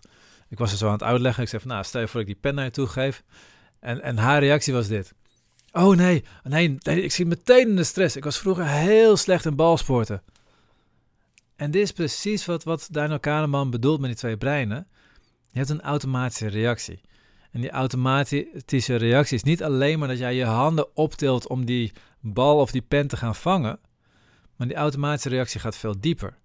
Ik 0.48 0.58
was 0.58 0.72
er 0.72 0.78
zo 0.78 0.86
aan 0.86 0.92
het 0.92 1.02
uitleggen. 1.02 1.42
Ik 1.42 1.48
zei 1.48 1.62
van, 1.62 1.70
nou, 1.70 1.84
stel 1.84 2.00
je 2.00 2.08
voor 2.08 2.20
ik 2.20 2.26
die 2.26 2.38
pen 2.40 2.54
naar 2.54 2.64
je 2.64 2.70
toe 2.70 2.86
geef. 2.86 3.22
En, 3.80 4.02
en 4.02 4.16
haar 4.16 4.40
reactie 4.40 4.72
was 4.72 4.88
dit. 4.88 5.14
Oh 5.72 5.96
nee, 5.96 6.24
nee, 6.42 6.76
nee, 6.78 7.02
ik 7.02 7.12
zie 7.12 7.26
meteen 7.26 7.68
in 7.68 7.76
de 7.76 7.84
stress. 7.84 8.16
Ik 8.16 8.24
was 8.24 8.38
vroeger 8.38 8.66
heel 8.66 9.16
slecht 9.16 9.44
in 9.44 9.56
balsporten. 9.56 10.22
En 11.56 11.70
dit 11.70 11.82
is 11.82 11.92
precies 11.92 12.46
wat, 12.46 12.64
wat 12.64 12.88
Daniel 12.90 13.20
Kahneman 13.20 13.70
bedoelt 13.70 14.00
met 14.00 14.10
die 14.10 14.18
twee 14.18 14.36
breinen. 14.36 14.86
Je 15.50 15.58
hebt 15.58 15.70
een 15.70 15.80
automatische 15.80 16.46
reactie. 16.46 17.00
En 17.50 17.60
die 17.60 17.70
automatische 17.70 18.96
reactie 18.96 19.36
is 19.36 19.42
niet 19.42 19.62
alleen 19.62 19.98
maar 19.98 20.08
dat 20.08 20.18
jij 20.18 20.34
je 20.34 20.44
handen 20.44 20.96
optilt 20.96 21.48
om 21.48 21.64
die 21.64 21.92
bal 22.20 22.60
of 22.60 22.70
die 22.70 22.82
pen 22.82 23.08
te 23.08 23.16
gaan 23.16 23.34
vangen, 23.34 23.78
maar 24.56 24.66
die 24.66 24.76
automatische 24.76 25.28
reactie 25.28 25.60
gaat 25.60 25.76
veel 25.76 26.00
dieper. 26.00 26.36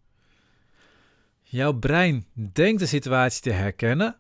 Jouw 1.42 1.74
brein 1.74 2.26
denkt 2.54 2.80
de 2.80 2.86
situatie 2.86 3.42
te 3.42 3.52
herkennen 3.52 4.18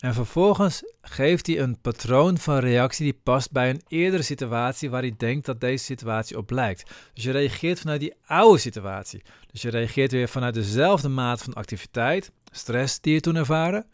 en 0.00 0.14
vervolgens 0.14 0.82
geeft 1.02 1.46
hij 1.46 1.60
een 1.60 1.80
patroon 1.80 2.38
van 2.38 2.58
reactie 2.58 3.04
die 3.04 3.20
past 3.22 3.52
bij 3.52 3.70
een 3.70 3.82
eerdere 3.88 4.22
situatie 4.22 4.90
waar 4.90 5.00
hij 5.00 5.14
denkt 5.16 5.46
dat 5.46 5.60
deze 5.60 5.84
situatie 5.84 6.36
op 6.36 6.50
lijkt. 6.50 6.90
Dus 7.14 7.24
je 7.24 7.30
reageert 7.30 7.80
vanuit 7.80 8.00
die 8.00 8.14
oude 8.26 8.58
situatie. 8.58 9.22
Dus 9.50 9.62
je 9.62 9.70
reageert 9.70 10.12
weer 10.12 10.28
vanuit 10.28 10.54
dezelfde 10.54 11.08
maat 11.08 11.42
van 11.42 11.54
activiteit, 11.54 12.32
stress 12.50 13.00
die 13.00 13.12
je 13.12 13.20
toen 13.20 13.36
ervaren. 13.36 13.86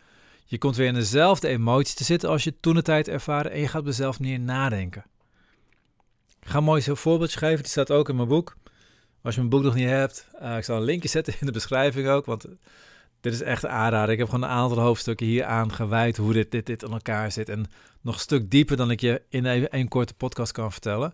Je 0.48 0.58
komt 0.58 0.76
weer 0.76 0.86
in 0.86 0.94
dezelfde 0.94 1.48
emotie 1.48 1.94
te 1.94 2.04
zitten 2.04 2.28
als 2.28 2.44
je 2.44 2.56
toen 2.60 2.74
de 2.74 2.82
tijd 2.82 3.08
ervaren 3.08 3.50
en 3.50 3.60
je 3.60 3.68
gaat 3.68 3.80
op 3.80 3.86
dezelfde 3.86 4.22
manier 4.22 4.40
nadenken. 4.40 5.04
Ik 6.40 6.48
ga 6.48 6.58
een 6.58 6.64
mooi 6.64 6.82
voorbeeldje 6.82 7.38
geven, 7.38 7.62
die 7.62 7.70
staat 7.70 7.90
ook 7.90 8.08
in 8.08 8.16
mijn 8.16 8.28
boek. 8.28 8.56
Als 9.22 9.34
je 9.34 9.40
mijn 9.40 9.52
boek 9.52 9.62
nog 9.62 9.74
niet 9.74 9.88
hebt, 9.88 10.28
uh, 10.42 10.56
ik 10.56 10.64
zal 10.64 10.76
een 10.76 10.82
linkje 10.82 11.08
zetten 11.08 11.34
in 11.40 11.46
de 11.46 11.52
beschrijving 11.52 12.08
ook, 12.08 12.26
want 12.26 12.46
dit 13.20 13.32
is 13.32 13.42
echt 13.42 13.66
aanrader. 13.66 14.10
Ik 14.10 14.18
heb 14.18 14.28
gewoon 14.28 14.44
een 14.44 14.56
aantal 14.56 14.78
hoofdstukken 14.78 15.26
hier 15.26 15.44
aan 15.44 15.72
gewijd 15.72 16.16
hoe 16.16 16.32
dit, 16.32 16.50
dit, 16.50 16.66
dit 16.66 16.82
in 16.82 16.92
elkaar 16.92 17.32
zit. 17.32 17.48
En 17.48 17.66
nog 18.00 18.14
een 18.14 18.20
stuk 18.20 18.50
dieper 18.50 18.76
dan 18.76 18.90
ik 18.90 19.00
je 19.00 19.22
in 19.28 19.46
één 19.46 19.88
korte 19.88 20.14
podcast 20.14 20.52
kan 20.52 20.72
vertellen. 20.72 21.12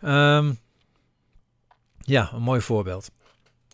Ehm, 0.00 0.52
ja, 2.00 2.32
een 2.32 2.42
mooi 2.42 2.60
voorbeeld. 2.60 3.10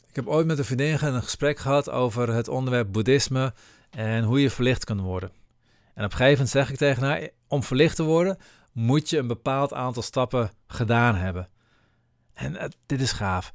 Ik 0.08 0.16
heb 0.16 0.26
ooit 0.26 0.46
met 0.46 0.58
een 0.58 0.64
vriendin 0.64 0.98
een 1.00 1.22
gesprek 1.22 1.58
gehad 1.58 1.90
over 1.90 2.32
het 2.34 2.48
onderwerp 2.48 2.92
boeddhisme 2.92 3.52
en 3.90 4.24
hoe 4.24 4.40
je 4.40 4.50
verlicht 4.50 4.84
kan 4.84 5.00
worden. 5.00 5.30
En 5.94 6.04
op 6.04 6.10
een 6.10 6.16
gegeven 6.16 6.32
moment 6.32 6.48
zeg 6.48 6.70
ik 6.70 6.76
tegen 6.76 7.02
haar, 7.02 7.28
om 7.48 7.62
verlicht 7.62 7.96
te 7.96 8.02
worden 8.02 8.38
moet 8.72 9.10
je 9.10 9.18
een 9.18 9.26
bepaald 9.26 9.72
aantal 9.72 10.02
stappen 10.02 10.50
gedaan 10.66 11.14
hebben. 11.14 11.48
En 12.32 12.54
uh, 12.54 12.64
dit 12.86 13.00
is 13.00 13.12
gaaf. 13.12 13.52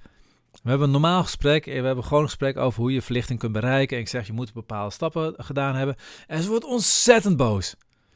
We 0.52 0.70
hebben 0.70 0.88
een 0.88 0.94
normaal 0.94 1.24
gesprek. 1.24 1.66
We 1.66 1.72
hebben 1.72 2.04
gewoon 2.04 2.22
een 2.22 2.28
gesprek 2.28 2.58
over 2.58 2.82
hoe 2.82 2.94
je 2.94 3.02
verlichting 3.02 3.40
kunt 3.40 3.52
bereiken. 3.52 3.98
En 3.98 4.04
ik 4.04 4.10
zeg, 4.10 4.28
je 4.28 4.34
moet 4.34 4.54
bepaalde 4.54 4.94
stappen 4.94 5.34
gedaan 5.38 5.76
hebben. 5.76 5.96
En 6.28 6.42
ze 6.42 6.50
wordt 6.50 6.66
ontzettend 6.66 7.38
boos. 7.38 7.76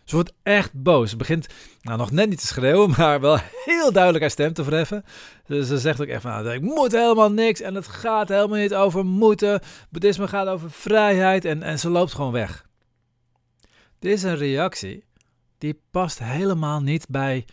Ze 0.10 0.16
wordt 0.16 0.34
echt 0.44 0.74
boos. 0.74 1.10
Ze 1.10 1.16
begint 1.16 1.48
nou, 1.82 1.98
nog 1.98 2.12
net 2.12 2.30
niet 2.30 2.40
te 2.40 2.48
schreeuwen, 2.48 2.90
maar 2.98 3.20
wel 3.20 3.38
heel 3.66 3.92
duidelijk 3.92 4.24
haar 4.24 4.32
stem 4.32 4.54
te 4.54 4.64
verheffen. 4.64 5.04
Ze 5.48 5.80
zegt 5.80 6.02
ook 6.02 6.08
echt 6.08 6.22
van, 6.22 6.32
nou, 6.32 6.50
ik 6.50 6.62
moet 6.62 6.92
helemaal 6.92 7.32
niks 7.32 7.62
en 7.62 7.76
het 7.76 7.88
gaat 7.88 8.30
helemaal 8.30 8.58
niet 8.58 8.74
over 8.74 9.06
moeten. 9.06 9.62
Boeddhisme 9.90 10.28
gaat 10.28 10.48
over 10.48 10.72
vrijheid 10.72 11.46
en, 11.46 11.64
en 11.64 11.80
ze 11.80 11.90
loopt 11.90 12.14
gewoon 12.14 12.32
weg. 12.32 12.66
Dit 14.00 14.12
is 14.12 14.24
een 14.24 14.38
reactie 14.38 15.04
die 15.58 15.82
past 15.92 16.20
helemaal 16.20 16.82
niet 16.82 17.06
bij 17.10 17.46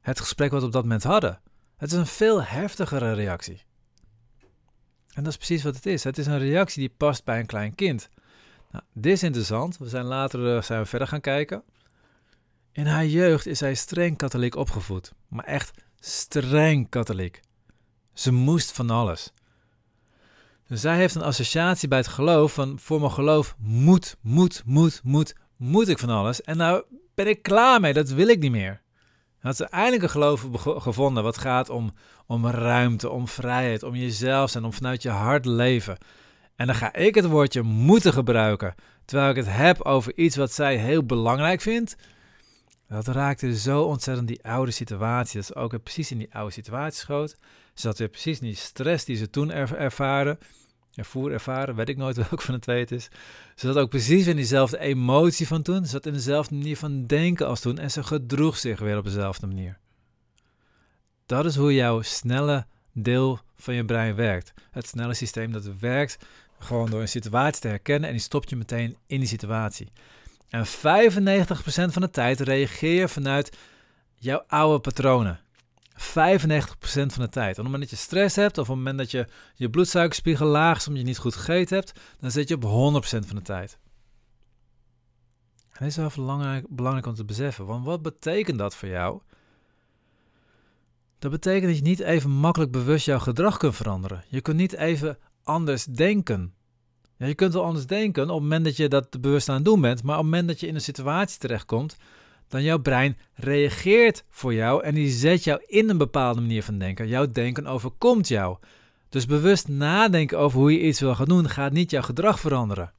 het 0.00 0.20
gesprek 0.20 0.50
wat 0.50 0.60
we 0.60 0.66
op 0.66 0.72
dat 0.72 0.82
moment 0.82 1.02
hadden. 1.02 1.40
Het 1.76 1.92
is 1.92 1.98
een 1.98 2.06
veel 2.06 2.42
heftigere 2.42 3.12
reactie. 3.12 3.62
En 5.12 5.22
dat 5.22 5.32
is 5.32 5.36
precies 5.36 5.62
wat 5.62 5.74
het 5.74 5.86
is. 5.86 6.04
Het 6.04 6.18
is 6.18 6.26
een 6.26 6.38
reactie 6.38 6.80
die 6.80 6.96
past 6.96 7.24
bij 7.24 7.38
een 7.38 7.46
klein 7.46 7.74
kind. 7.74 8.08
Nou, 8.70 8.84
dit 8.92 9.12
is 9.12 9.22
interessant. 9.22 9.78
We 9.78 9.88
zijn 9.88 10.04
later 10.04 10.56
uh, 10.56 10.62
zijn 10.62 10.80
we 10.80 10.86
verder 10.86 11.08
gaan 11.08 11.20
kijken. 11.20 11.62
In 12.76 12.86
haar 12.86 13.06
jeugd 13.06 13.46
is 13.46 13.58
zij 13.58 13.74
streng 13.74 14.16
katholiek 14.16 14.56
opgevoed. 14.56 15.12
Maar 15.28 15.44
echt 15.44 15.70
streng 16.00 16.88
katholiek. 16.88 17.40
Ze 18.12 18.32
moest 18.32 18.72
van 18.72 18.90
alles. 18.90 19.32
Dus 20.66 20.80
zij 20.80 20.96
heeft 20.96 21.14
een 21.14 21.22
associatie 21.22 21.88
bij 21.88 21.98
het 21.98 22.08
geloof 22.08 22.52
van 22.52 22.78
voor 22.78 23.00
mijn 23.00 23.12
geloof 23.12 23.54
moet, 23.58 24.16
moet, 24.20 24.62
moet, 24.64 25.00
moet, 25.04 25.34
moet 25.56 25.88
ik 25.88 25.98
van 25.98 26.08
alles. 26.08 26.42
En 26.42 26.56
nou 26.56 26.82
ben 27.14 27.26
ik 27.26 27.42
klaar 27.42 27.80
mee, 27.80 27.92
dat 27.92 28.08
wil 28.08 28.28
ik 28.28 28.38
niet 28.38 28.50
meer. 28.50 28.80
Dat 29.40 29.56
ze 29.56 29.64
eindelijk 29.64 30.02
een 30.02 30.10
geloof 30.10 30.46
gevonden 30.62 31.22
wat 31.22 31.38
gaat 31.38 31.68
om, 31.68 31.94
om 32.26 32.46
ruimte, 32.46 33.10
om 33.10 33.28
vrijheid, 33.28 33.82
om 33.82 33.94
jezelf 33.94 34.50
zijn, 34.50 34.64
om 34.64 34.72
vanuit 34.72 35.02
je 35.02 35.10
hart 35.10 35.44
leven. 35.44 35.98
En 36.56 36.66
dan 36.66 36.76
ga 36.76 36.94
ik 36.94 37.14
het 37.14 37.26
woordje 37.26 37.62
moeten 37.62 38.12
gebruiken, 38.12 38.74
terwijl 39.04 39.30
ik 39.30 39.36
het 39.36 39.48
heb 39.48 39.82
over 39.82 40.16
iets 40.16 40.36
wat 40.36 40.52
zij 40.52 40.76
heel 40.76 41.04
belangrijk 41.04 41.60
vindt. 41.60 41.96
Dat 42.88 43.06
raakte 43.06 43.58
zo 43.58 43.82
ontzettend 43.82 44.28
die 44.28 44.44
oude 44.44 44.70
situatie, 44.70 45.36
dat 45.36 45.46
ze 45.46 45.54
ook 45.54 45.82
precies 45.82 46.10
in 46.10 46.18
die 46.18 46.34
oude 46.34 46.52
situatie 46.52 46.98
schoot. 46.98 47.30
Ze 47.30 47.36
zat 47.74 47.98
weer 47.98 48.08
precies 48.08 48.40
in 48.40 48.46
die 48.46 48.56
stress 48.56 49.04
die 49.04 49.16
ze 49.16 49.30
toen 49.30 49.50
ervaren 49.50 50.38
ervoer, 50.96 51.32
ervaren, 51.32 51.74
weet 51.74 51.88
ik 51.88 51.96
nooit 51.96 52.16
welk 52.28 52.42
van 52.42 52.54
de 52.54 52.60
twee 52.60 52.80
het 52.80 52.92
is. 52.92 53.08
Ze 53.54 53.66
had 53.66 53.76
ook 53.76 53.88
precies 53.88 54.26
in 54.26 54.36
diezelfde 54.36 54.78
emotie 54.78 55.46
van 55.46 55.62
toen. 55.62 55.84
Ze 55.84 55.90
zat 55.90 56.06
in 56.06 56.12
dezelfde 56.12 56.54
manier 56.54 56.76
van 56.76 57.06
denken 57.06 57.46
als 57.46 57.60
toen 57.60 57.78
en 57.78 57.90
ze 57.90 58.02
gedroeg 58.02 58.58
zich 58.58 58.78
weer 58.78 58.98
op 58.98 59.04
dezelfde 59.04 59.46
manier. 59.46 59.78
Dat 61.26 61.44
is 61.44 61.56
hoe 61.56 61.74
jouw 61.74 62.02
snelle 62.02 62.66
deel 62.92 63.40
van 63.56 63.74
je 63.74 63.84
brein 63.84 64.14
werkt. 64.14 64.52
Het 64.70 64.86
snelle 64.86 65.14
systeem 65.14 65.52
dat 65.52 65.78
werkt 65.80 66.18
gewoon 66.58 66.90
door 66.90 67.00
een 67.00 67.08
situatie 67.08 67.60
te 67.60 67.68
herkennen 67.68 68.08
en 68.08 68.14
die 68.14 68.24
stopt 68.24 68.50
je 68.50 68.56
meteen 68.56 68.96
in 69.06 69.18
die 69.18 69.28
situatie. 69.28 69.88
En 70.48 70.66
95% 70.66 70.68
van 71.68 72.02
de 72.02 72.10
tijd 72.10 72.40
reageer 72.40 73.00
je 73.00 73.08
vanuit 73.08 73.56
jouw 74.14 74.44
oude 74.46 74.80
patronen. 74.80 75.40
95% 75.96 75.98
van 76.88 77.24
de 77.24 77.28
tijd. 77.28 77.50
op 77.50 77.56
het 77.56 77.64
moment 77.64 77.80
dat 77.80 77.90
je 77.90 77.96
stress 77.96 78.36
hebt, 78.36 78.58
of 78.58 78.68
op 78.68 78.74
het 78.74 78.76
moment 78.76 78.98
dat 78.98 79.10
je 79.10 79.26
je 79.54 79.70
bloedsuikerspiegel 79.70 80.46
laag 80.46 80.76
is 80.76 80.86
omdat 80.86 81.02
je 81.02 81.08
niet 81.08 81.18
goed 81.18 81.34
gegeten 81.34 81.76
hebt, 81.76 82.00
dan 82.20 82.30
zit 82.30 82.48
je 82.48 82.54
op 82.54 82.62
100% 82.62 83.26
van 83.26 83.36
de 83.36 83.42
tijd. 83.42 83.78
En 85.70 85.78
dat 85.78 85.88
is 85.88 85.96
wel 85.96 86.10
belangrijk, 86.14 86.66
belangrijk 86.68 87.06
om 87.06 87.14
te 87.14 87.24
beseffen. 87.24 87.66
Want 87.66 87.84
wat 87.84 88.02
betekent 88.02 88.58
dat 88.58 88.76
voor 88.76 88.88
jou? 88.88 89.20
Dat 91.18 91.30
betekent 91.30 91.66
dat 91.66 91.76
je 91.76 91.82
niet 91.82 92.00
even 92.00 92.30
makkelijk 92.30 92.72
bewust 92.72 93.06
jouw 93.06 93.18
gedrag 93.18 93.56
kunt 93.56 93.76
veranderen. 93.76 94.24
Je 94.28 94.40
kunt 94.40 94.56
niet 94.56 94.72
even 94.72 95.18
anders 95.42 95.84
denken. 95.84 96.54
Ja, 97.18 97.26
je 97.26 97.34
kunt 97.34 97.52
wel 97.52 97.64
anders 97.64 97.86
denken 97.86 98.22
op 98.22 98.28
het 98.28 98.38
moment 98.38 98.64
dat 98.64 98.76
je 98.76 98.88
dat 98.88 99.20
bewust 99.20 99.48
aan 99.48 99.54
het 99.54 99.64
doen 99.64 99.80
bent, 99.80 100.02
maar 100.02 100.18
op 100.18 100.22
het 100.22 100.30
moment 100.30 100.48
dat 100.48 100.60
je 100.60 100.66
in 100.66 100.74
een 100.74 100.80
situatie 100.80 101.38
terechtkomt 101.38 101.96
dan 102.48 102.62
jouw 102.62 102.78
brein 102.78 103.18
reageert 103.34 104.24
voor 104.30 104.54
jou 104.54 104.82
en 104.82 104.94
die 104.94 105.10
zet 105.10 105.44
jou 105.44 105.62
in 105.66 105.90
een 105.90 105.98
bepaalde 105.98 106.40
manier 106.40 106.62
van 106.62 106.78
denken. 106.78 107.08
Jouw 107.08 107.30
denken 107.32 107.66
overkomt 107.66 108.28
jou. 108.28 108.56
Dus 109.08 109.26
bewust 109.26 109.68
nadenken 109.68 110.38
over 110.38 110.58
hoe 110.58 110.72
je 110.72 110.82
iets 110.82 111.00
wil 111.00 111.14
gaan 111.14 111.28
doen, 111.28 111.48
gaat 111.48 111.72
niet 111.72 111.90
jouw 111.90 112.02
gedrag 112.02 112.40
veranderen. 112.40 112.92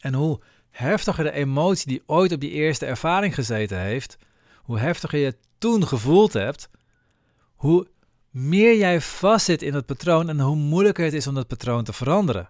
En 0.00 0.14
hoe 0.14 0.40
heftiger 0.70 1.24
de 1.24 1.32
emotie 1.32 1.88
die 1.88 2.02
ooit 2.06 2.32
op 2.32 2.40
die 2.40 2.50
eerste 2.50 2.86
ervaring 2.86 3.34
gezeten 3.34 3.78
heeft, 3.78 4.18
hoe 4.56 4.78
heftiger 4.78 5.18
je 5.18 5.24
het 5.24 5.38
toen 5.58 5.86
gevoeld 5.86 6.32
hebt, 6.32 6.70
hoe 7.54 7.86
meer 8.30 8.76
jij 8.76 9.00
vastzit 9.00 9.62
in 9.62 9.74
het 9.74 9.86
patroon 9.86 10.28
en 10.28 10.40
hoe 10.40 10.56
moeilijker 10.56 11.04
het 11.04 11.14
is 11.14 11.26
om 11.26 11.34
dat 11.34 11.46
patroon 11.46 11.84
te 11.84 11.92
veranderen. 11.92 12.48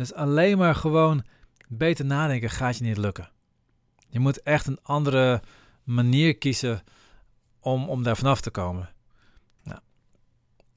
Dus 0.00 0.14
alleen 0.14 0.58
maar 0.58 0.74
gewoon 0.74 1.24
beter 1.68 2.04
nadenken 2.04 2.50
gaat 2.50 2.76
je 2.76 2.84
niet 2.84 2.96
lukken. 2.96 3.30
Je 4.08 4.20
moet 4.20 4.42
echt 4.42 4.66
een 4.66 4.78
andere 4.82 5.42
manier 5.84 6.36
kiezen 6.36 6.82
om, 7.60 7.88
om 7.88 8.02
daar 8.02 8.16
vanaf 8.16 8.40
te 8.40 8.50
komen. 8.50 8.90
Nou, 9.62 9.80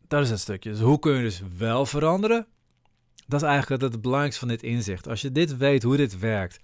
dat 0.08 0.24
is 0.24 0.30
het 0.30 0.40
stukje. 0.40 0.70
Dus 0.70 0.80
hoe 0.80 1.00
kun 1.00 1.14
je 1.14 1.22
dus 1.22 1.42
wel 1.58 1.86
veranderen? 1.86 2.48
Dat 3.28 3.42
is 3.42 3.48
eigenlijk 3.48 3.82
het, 3.82 4.02
belangrijkste 4.02 4.40
van 4.40 4.48
dit 4.48 4.64
inzicht. 4.64 5.08
Als 5.08 5.22
je 5.22 5.32
dit 5.32 5.58
weet, 5.58 5.84
hoe 5.84 5.98
dit 5.98 6.20
werkt, 6.20 6.60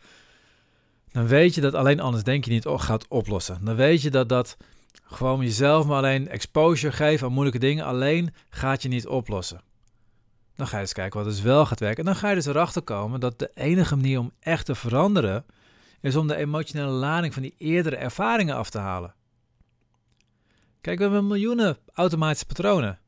dan 1.12 1.28
weet 1.28 1.56
je 1.56 1.62
dat 1.62 1.74
alleen 1.74 2.00
anders 2.00 2.24
denk 2.24 2.46
je 2.46 2.52
niet 2.52 2.66
gaat 2.68 3.08
oplossen. 3.08 3.66
Dan 3.66 3.76
weet 3.76 4.02
je 4.02 4.10
dat 4.10 4.30
dat 4.30 4.58
gewoon 5.04 5.42
jezelf 5.42 5.86
maar 5.86 5.98
alleen 5.98 6.28
exposure 6.28 6.94
geven 6.94 7.28
aan 7.28 7.34
moeilijke 7.34 7.60
dingen 7.60 7.86
alleen 7.86 8.34
gaat 8.50 8.82
je 8.82 8.90
niet 8.90 9.08
oplossen. 9.08 9.62
Dan 10.60 10.68
ga 10.68 10.76
je 10.76 10.82
eens 10.82 10.94
kijken 10.94 11.20
wat 11.20 11.30
dus 11.30 11.42
wel 11.42 11.66
gaat 11.66 11.80
werken. 11.80 12.00
En 12.00 12.06
dan 12.06 12.16
ga 12.16 12.30
je 12.30 12.36
dus 12.36 12.46
erachter 12.46 12.82
komen 12.82 13.20
dat 13.20 13.40
de 13.40 13.52
enige 13.54 13.96
manier 13.96 14.20
om 14.20 14.32
echt 14.40 14.66
te 14.66 14.76
veranderen 14.76 15.46
is 16.02 16.16
om 16.16 16.28
de 16.28 16.36
emotionele 16.36 16.92
lading 16.92 17.34
van 17.34 17.42
die 17.42 17.56
eerdere 17.58 17.96
ervaringen 17.96 18.56
af 18.56 18.70
te 18.70 18.78
halen. 18.78 19.14
Kijk, 20.82 20.98
we 20.98 21.04
hebben 21.04 21.28
miljoenen 21.28 21.78
automatische 21.94 22.46
patronen. 22.46 23.00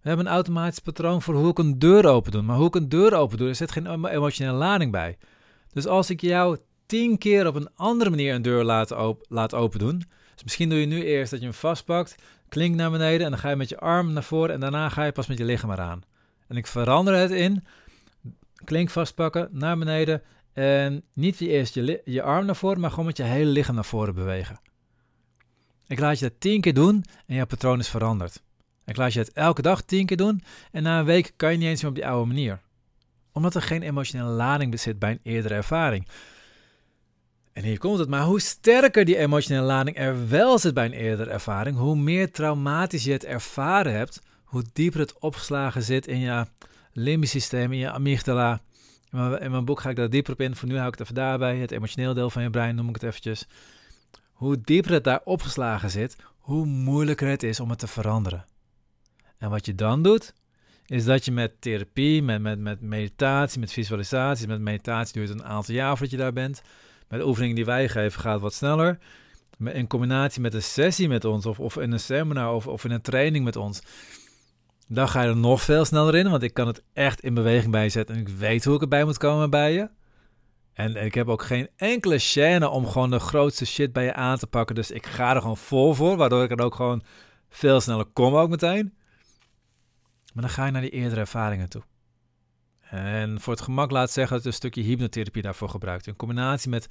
We 0.00 0.08
hebben 0.08 0.26
een 0.26 0.32
automatisch 0.32 0.78
patroon 0.78 1.22
voor 1.22 1.34
hoe 1.34 1.50
ik 1.50 1.58
een 1.58 1.78
deur 1.78 2.06
open 2.06 2.32
doe. 2.32 2.42
Maar 2.42 2.56
hoe 2.56 2.66
ik 2.66 2.74
een 2.74 2.88
deur 2.88 3.14
open 3.14 3.38
doe, 3.38 3.48
er 3.48 3.54
zit 3.54 3.72
geen 3.72 4.04
emotionele 4.06 4.56
lading 4.56 4.92
bij. 4.92 5.18
Dus 5.72 5.86
als 5.86 6.10
ik 6.10 6.20
jou 6.20 6.58
tien 6.86 7.18
keer 7.18 7.46
op 7.46 7.54
een 7.54 7.70
andere 7.74 8.10
manier 8.10 8.34
een 8.34 8.42
deur 8.42 8.64
laat, 8.64 8.90
op, 8.90 9.24
laat 9.28 9.54
open 9.54 9.78
doen. 9.78 9.98
Dus 10.34 10.42
misschien 10.42 10.68
doe 10.68 10.80
je 10.80 10.86
nu 10.86 11.04
eerst 11.04 11.30
dat 11.30 11.40
je 11.40 11.46
hem 11.46 11.54
vastpakt, 11.54 12.14
klink 12.48 12.74
naar 12.74 12.90
beneden 12.90 13.24
en 13.24 13.30
dan 13.30 13.40
ga 13.40 13.50
je 13.50 13.56
met 13.56 13.68
je 13.68 13.78
arm 13.78 14.12
naar 14.12 14.22
voren 14.22 14.54
en 14.54 14.60
daarna 14.60 14.88
ga 14.88 15.04
je 15.04 15.12
pas 15.12 15.26
met 15.26 15.38
je 15.38 15.44
lichaam 15.44 15.70
eraan. 15.70 16.02
En 16.52 16.58
ik 16.58 16.66
verander 16.66 17.14
het 17.14 17.30
in 17.30 17.64
klink 18.64 18.90
vastpakken, 18.90 19.48
naar 19.52 19.78
beneden. 19.78 20.22
En 20.52 21.02
niet 21.12 21.40
eerst 21.40 21.74
je, 21.74 22.02
je 22.04 22.22
arm 22.22 22.46
naar 22.46 22.56
voren, 22.56 22.80
maar 22.80 22.90
gewoon 22.90 23.06
met 23.06 23.16
je 23.16 23.22
hele 23.22 23.50
lichaam 23.50 23.74
naar 23.74 23.84
voren 23.84 24.14
bewegen. 24.14 24.60
Ik 25.86 25.98
laat 25.98 26.18
je 26.18 26.28
dat 26.28 26.40
tien 26.40 26.60
keer 26.60 26.74
doen 26.74 27.04
en 27.26 27.34
jouw 27.34 27.46
patroon 27.46 27.78
is 27.78 27.88
veranderd. 27.88 28.42
Ik 28.84 28.96
laat 28.96 29.12
je 29.12 29.18
het 29.18 29.32
elke 29.32 29.62
dag 29.62 29.82
tien 29.82 30.06
keer 30.06 30.16
doen 30.16 30.42
en 30.72 30.82
na 30.82 30.98
een 30.98 31.04
week 31.04 31.32
kan 31.36 31.52
je 31.52 31.58
niet 31.58 31.68
eens 31.68 31.80
meer 31.80 31.90
op 31.90 31.96
die 31.96 32.06
oude 32.06 32.26
manier. 32.26 32.60
Omdat 33.32 33.54
er 33.54 33.62
geen 33.62 33.82
emotionele 33.82 34.30
lading 34.30 34.80
zit 34.80 34.98
bij 34.98 35.10
een 35.10 35.20
eerdere 35.22 35.54
ervaring. 35.54 36.08
En 37.52 37.62
hier 37.62 37.78
komt 37.78 37.98
het, 37.98 38.08
maar 38.08 38.24
hoe 38.24 38.40
sterker 38.40 39.04
die 39.04 39.16
emotionele 39.16 39.66
lading 39.66 39.98
er 39.98 40.28
wel 40.28 40.58
zit 40.58 40.74
bij 40.74 40.84
een 40.84 40.92
eerdere 40.92 41.30
ervaring, 41.30 41.76
hoe 41.76 41.96
meer 41.96 42.30
traumatisch 42.30 43.04
je 43.04 43.12
het 43.12 43.24
ervaren 43.24 43.94
hebt, 43.94 44.20
hoe 44.52 44.64
dieper 44.72 45.00
het 45.00 45.18
opgeslagen 45.18 45.82
zit 45.82 46.06
in 46.06 46.18
je 46.18 46.46
limbisch 46.92 47.30
systeem, 47.30 47.72
in 47.72 47.78
je 47.78 47.90
amygdala. 47.90 48.60
In 49.10 49.18
mijn, 49.18 49.40
in 49.40 49.50
mijn 49.50 49.64
boek 49.64 49.80
ga 49.80 49.90
ik 49.90 49.96
daar 49.96 50.10
dieper 50.10 50.32
op 50.32 50.40
in. 50.40 50.56
Voor 50.56 50.68
nu 50.68 50.74
hou 50.74 50.86
ik 50.86 50.92
het 50.92 51.02
even 51.02 51.14
daarbij. 51.14 51.56
Het 51.56 51.70
emotioneel 51.70 52.14
deel 52.14 52.30
van 52.30 52.42
je 52.42 52.50
brein 52.50 52.74
noem 52.74 52.88
ik 52.88 52.94
het 52.94 53.02
eventjes. 53.02 53.46
Hoe 54.32 54.60
dieper 54.60 54.92
het 54.92 55.04
daar 55.04 55.20
opgeslagen 55.24 55.90
zit, 55.90 56.16
hoe 56.38 56.66
moeilijker 56.66 57.28
het 57.28 57.42
is 57.42 57.60
om 57.60 57.70
het 57.70 57.78
te 57.78 57.86
veranderen. 57.86 58.44
En 59.38 59.50
wat 59.50 59.66
je 59.66 59.74
dan 59.74 60.02
doet, 60.02 60.34
is 60.86 61.04
dat 61.04 61.24
je 61.24 61.32
met 61.32 61.60
therapie, 61.60 62.22
met, 62.22 62.40
met, 62.40 62.58
met 62.58 62.80
meditatie, 62.80 63.60
met 63.60 63.72
visualisatie, 63.72 64.46
met 64.46 64.60
meditatie 64.60 65.12
duurt 65.12 65.30
een 65.30 65.44
aantal 65.44 65.74
jaar 65.74 65.90
voordat 65.90 66.10
je 66.10 66.16
daar 66.16 66.32
bent. 66.32 66.62
Met 67.08 67.22
oefeningen 67.22 67.56
die 67.56 67.64
wij 67.64 67.88
geven 67.88 68.20
gaat 68.20 68.32
het 68.32 68.42
wat 68.42 68.54
sneller. 68.54 68.98
in 69.58 69.86
combinatie 69.86 70.40
met 70.40 70.54
een 70.54 70.62
sessie 70.62 71.08
met 71.08 71.24
ons, 71.24 71.46
of, 71.46 71.60
of 71.60 71.76
in 71.76 71.92
een 71.92 72.00
seminar, 72.00 72.54
of, 72.54 72.66
of 72.66 72.84
in 72.84 72.90
een 72.90 73.02
training 73.02 73.44
met 73.44 73.56
ons, 73.56 73.82
dan 74.94 75.08
ga 75.08 75.22
je 75.22 75.28
er 75.28 75.36
nog 75.36 75.62
veel 75.62 75.84
sneller 75.84 76.14
in, 76.14 76.30
want 76.30 76.42
ik 76.42 76.54
kan 76.54 76.66
het 76.66 76.82
echt 76.92 77.20
in 77.20 77.34
beweging 77.34 77.72
bijzetten 77.72 78.14
en 78.14 78.20
ik 78.20 78.28
weet 78.28 78.64
hoe 78.64 78.74
ik 78.74 78.80
erbij 78.80 79.04
moet 79.04 79.18
komen 79.18 79.50
bij 79.50 79.72
je. 79.72 79.90
En 80.72 80.96
ik 80.96 81.14
heb 81.14 81.28
ook 81.28 81.42
geen 81.42 81.68
enkele 81.76 82.20
chaîne 82.20 82.70
om 82.70 82.86
gewoon 82.86 83.10
de 83.10 83.18
grootste 83.18 83.66
shit 83.66 83.92
bij 83.92 84.04
je 84.04 84.14
aan 84.14 84.38
te 84.38 84.46
pakken. 84.46 84.74
Dus 84.74 84.90
ik 84.90 85.06
ga 85.06 85.34
er 85.34 85.40
gewoon 85.40 85.56
vol 85.56 85.94
voor, 85.94 86.16
waardoor 86.16 86.42
ik 86.42 86.50
er 86.50 86.64
ook 86.64 86.74
gewoon 86.74 87.02
veel 87.48 87.80
sneller 87.80 88.04
kom 88.04 88.34
ook 88.34 88.48
meteen. 88.48 88.94
Maar 90.34 90.42
dan 90.42 90.52
ga 90.52 90.66
je 90.66 90.72
naar 90.72 90.80
die 90.80 90.90
eerdere 90.90 91.20
ervaringen 91.20 91.68
toe. 91.68 91.82
En 92.80 93.40
voor 93.40 93.52
het 93.52 93.62
gemak 93.62 93.90
laat 93.90 94.10
zeggen 94.10 94.36
dat 94.36 94.46
een 94.46 94.52
stukje 94.52 94.82
hypnotherapie 94.82 95.42
daarvoor 95.42 95.68
gebruikt. 95.68 96.06
In 96.06 96.16
combinatie 96.16 96.70
met 96.70 96.86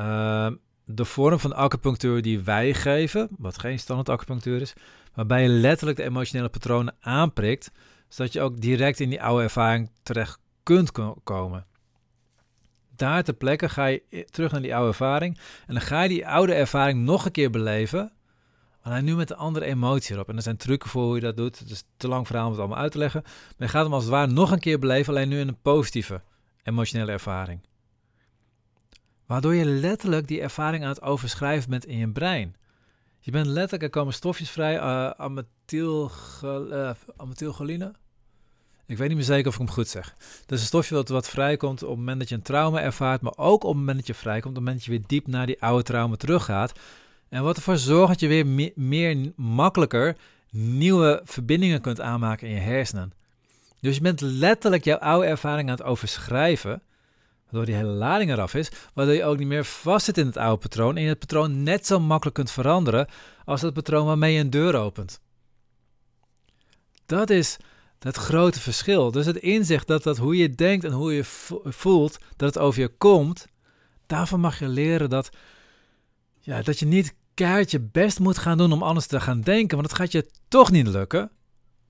uh, 0.00 0.50
de 0.88 1.04
vorm 1.04 1.38
van 1.38 1.54
acupunctuur 1.54 2.22
die 2.22 2.40
wij 2.40 2.74
geven, 2.74 3.28
wat 3.38 3.58
geen 3.58 3.78
standaard 3.78 4.08
acupunctuur 4.08 4.60
is, 4.60 4.72
waarbij 5.14 5.42
je 5.42 5.48
letterlijk 5.48 5.96
de 5.96 6.04
emotionele 6.04 6.48
patronen 6.48 6.94
aanprikt, 7.00 7.70
zodat 8.08 8.32
je 8.32 8.40
ook 8.40 8.60
direct 8.60 9.00
in 9.00 9.08
die 9.08 9.22
oude 9.22 9.42
ervaring 9.42 9.90
terecht 10.02 10.38
kunt 10.62 10.90
komen. 11.24 11.66
Daar 12.96 13.22
ter 13.22 13.34
plekke 13.34 13.68
ga 13.68 13.86
je 13.86 14.26
terug 14.30 14.52
naar 14.52 14.62
die 14.62 14.74
oude 14.74 14.88
ervaring 14.88 15.38
en 15.66 15.74
dan 15.74 15.82
ga 15.82 16.02
je 16.02 16.08
die 16.08 16.28
oude 16.28 16.54
ervaring 16.54 17.04
nog 17.04 17.24
een 17.24 17.30
keer 17.30 17.50
beleven, 17.50 18.12
alleen 18.80 19.04
nu 19.04 19.14
met 19.14 19.30
een 19.30 19.36
andere 19.36 19.64
emotie 19.64 20.14
erop. 20.14 20.28
En 20.28 20.36
er 20.36 20.42
zijn 20.42 20.56
trucken 20.56 20.90
voor 20.90 21.02
hoe 21.04 21.14
je 21.14 21.20
dat 21.20 21.36
doet, 21.36 21.58
het 21.58 21.70
is 21.70 21.84
te 21.96 22.08
lang 22.08 22.26
verhaal 22.26 22.44
om 22.44 22.50
het 22.50 22.60
allemaal 22.60 22.78
uit 22.78 22.92
te 22.92 22.98
leggen, 22.98 23.22
maar 23.24 23.54
je 23.56 23.68
gaat 23.68 23.84
hem 23.84 23.92
als 23.92 24.02
het 24.02 24.12
ware 24.12 24.32
nog 24.32 24.50
een 24.50 24.58
keer 24.58 24.78
beleven, 24.78 25.14
alleen 25.14 25.28
nu 25.28 25.40
in 25.40 25.48
een 25.48 25.60
positieve 25.62 26.22
emotionele 26.62 27.12
ervaring. 27.12 27.60
Waardoor 29.26 29.54
je 29.54 29.64
letterlijk 29.64 30.28
die 30.28 30.40
ervaring 30.40 30.82
aan 30.82 30.88
het 30.88 31.02
overschrijven 31.02 31.70
bent 31.70 31.86
in 31.86 31.98
je 31.98 32.08
brein. 32.08 32.56
Je 33.18 33.30
bent 33.30 33.46
letterlijk, 33.46 33.82
er 33.82 33.90
komen 33.90 34.14
stofjes 34.14 34.50
vrij, 34.50 34.76
uh, 34.76 35.10
amethylcholine. 37.16 37.92
Ik 38.86 38.98
weet 38.98 39.08
niet 39.08 39.16
meer 39.16 39.26
zeker 39.26 39.46
of 39.46 39.52
ik 39.52 39.60
hem 39.60 39.70
goed 39.70 39.88
zeg. 39.88 40.14
Dat 40.18 40.52
is 40.52 40.60
een 40.60 40.66
stofje 40.66 40.94
dat 40.94 41.08
wat 41.08 41.28
vrijkomt 41.28 41.82
op 41.82 41.88
het 41.88 41.98
moment 41.98 42.18
dat 42.18 42.28
je 42.28 42.34
een 42.34 42.42
trauma 42.42 42.80
ervaart, 42.80 43.20
maar 43.20 43.36
ook 43.36 43.64
op 43.64 43.70
het 43.70 43.78
moment 43.78 43.96
dat 43.96 44.06
je 44.06 44.14
vrijkomt, 44.14 44.56
op 44.56 44.64
het 44.64 44.64
moment 44.64 44.76
dat 44.76 44.84
je 44.84 44.90
weer 44.90 45.08
diep 45.08 45.26
naar 45.26 45.46
die 45.46 45.62
oude 45.62 45.82
trauma 45.82 46.16
teruggaat. 46.16 46.72
En 47.28 47.42
wat 47.42 47.56
ervoor 47.56 47.76
zorgt 47.76 48.08
dat 48.08 48.20
je 48.20 48.26
weer 48.26 48.72
meer 48.74 49.32
makkelijker 49.36 50.16
nieuwe 50.50 51.20
verbindingen 51.24 51.80
kunt 51.80 52.00
aanmaken 52.00 52.48
in 52.48 52.54
je 52.54 52.60
hersenen. 52.60 53.12
Dus 53.80 53.94
je 53.94 54.00
bent 54.00 54.20
letterlijk 54.20 54.84
jouw 54.84 54.98
oude 54.98 55.26
ervaring 55.26 55.68
aan 55.68 55.76
het 55.76 55.84
overschrijven. 55.84 56.82
Waardoor 57.50 57.64
die 57.64 57.74
hele 57.74 57.88
lading 57.88 58.30
eraf 58.30 58.54
is, 58.54 58.70
waardoor 58.94 59.14
je 59.14 59.24
ook 59.24 59.38
niet 59.38 59.48
meer 59.48 59.64
vastzit 59.64 60.18
in 60.18 60.26
het 60.26 60.36
oude 60.36 60.58
patroon 60.58 60.96
en 60.96 61.02
je 61.02 61.08
het 61.08 61.18
patroon 61.18 61.62
net 61.62 61.86
zo 61.86 62.00
makkelijk 62.00 62.36
kunt 62.36 62.50
veranderen 62.50 63.08
als 63.44 63.62
het 63.62 63.74
patroon 63.74 64.06
waarmee 64.06 64.34
je 64.34 64.40
een 64.40 64.50
deur 64.50 64.74
opent. 64.74 65.20
Dat 67.06 67.30
is 67.30 67.56
het 67.98 68.16
grote 68.16 68.60
verschil. 68.60 69.10
Dus 69.10 69.26
het 69.26 69.36
inzicht 69.36 69.86
dat, 69.86 70.02
dat 70.02 70.16
hoe 70.16 70.36
je 70.36 70.50
denkt 70.50 70.84
en 70.84 70.92
hoe 70.92 71.12
je 71.14 71.24
voelt, 71.64 72.18
dat 72.36 72.54
het 72.54 72.58
over 72.62 72.80
je 72.80 72.88
komt, 72.88 73.46
daarvan 74.06 74.40
mag 74.40 74.58
je 74.58 74.68
leren 74.68 75.10
dat, 75.10 75.30
ja, 76.40 76.62
dat 76.62 76.78
je 76.78 76.86
niet 76.86 77.14
keihard 77.34 77.92
best 77.92 78.18
moet 78.18 78.38
gaan 78.38 78.58
doen 78.58 78.72
om 78.72 78.82
anders 78.82 79.06
te 79.06 79.20
gaan 79.20 79.40
denken, 79.40 79.76
want 79.76 79.88
het 79.90 79.98
gaat 79.98 80.12
je 80.12 80.30
toch 80.48 80.70
niet 80.70 80.86
lukken, 80.86 81.30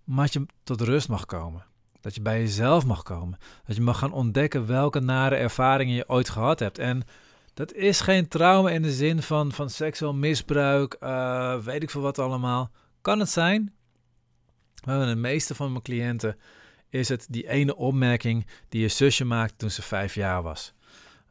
maar 0.04 0.24
dat 0.24 0.32
je 0.32 0.46
tot 0.64 0.80
rust 0.80 1.08
mag 1.08 1.26
komen. 1.26 1.64
Dat 2.06 2.14
je 2.14 2.20
bij 2.20 2.40
jezelf 2.40 2.84
mag 2.84 3.02
komen. 3.02 3.38
Dat 3.64 3.76
je 3.76 3.82
mag 3.82 3.98
gaan 3.98 4.12
ontdekken 4.12 4.66
welke 4.66 5.00
nare 5.00 5.34
ervaringen 5.34 5.94
je 5.94 6.08
ooit 6.08 6.28
gehad 6.28 6.58
hebt. 6.58 6.78
En 6.78 7.02
dat 7.54 7.72
is 7.72 8.00
geen 8.00 8.28
trauma 8.28 8.70
in 8.70 8.82
de 8.82 8.92
zin 8.92 9.22
van, 9.22 9.52
van 9.52 9.70
seksueel 9.70 10.14
misbruik, 10.14 10.96
uh, 11.00 11.58
weet 11.58 11.82
ik 11.82 11.90
veel 11.90 12.00
wat 12.00 12.18
allemaal. 12.18 12.70
Kan 13.00 13.18
het 13.18 13.30
zijn? 13.30 13.74
Maar 14.84 15.06
de 15.06 15.14
meeste 15.14 15.54
van 15.54 15.70
mijn 15.70 15.82
cliënten 15.82 16.36
is 16.88 17.08
het 17.08 17.26
die 17.30 17.48
ene 17.48 17.76
opmerking 17.76 18.46
die 18.68 18.80
je 18.80 18.88
zusje 18.88 19.24
maakte 19.24 19.56
toen 19.56 19.70
ze 19.70 19.82
vijf 19.82 20.14
jaar 20.14 20.42
was. 20.42 20.74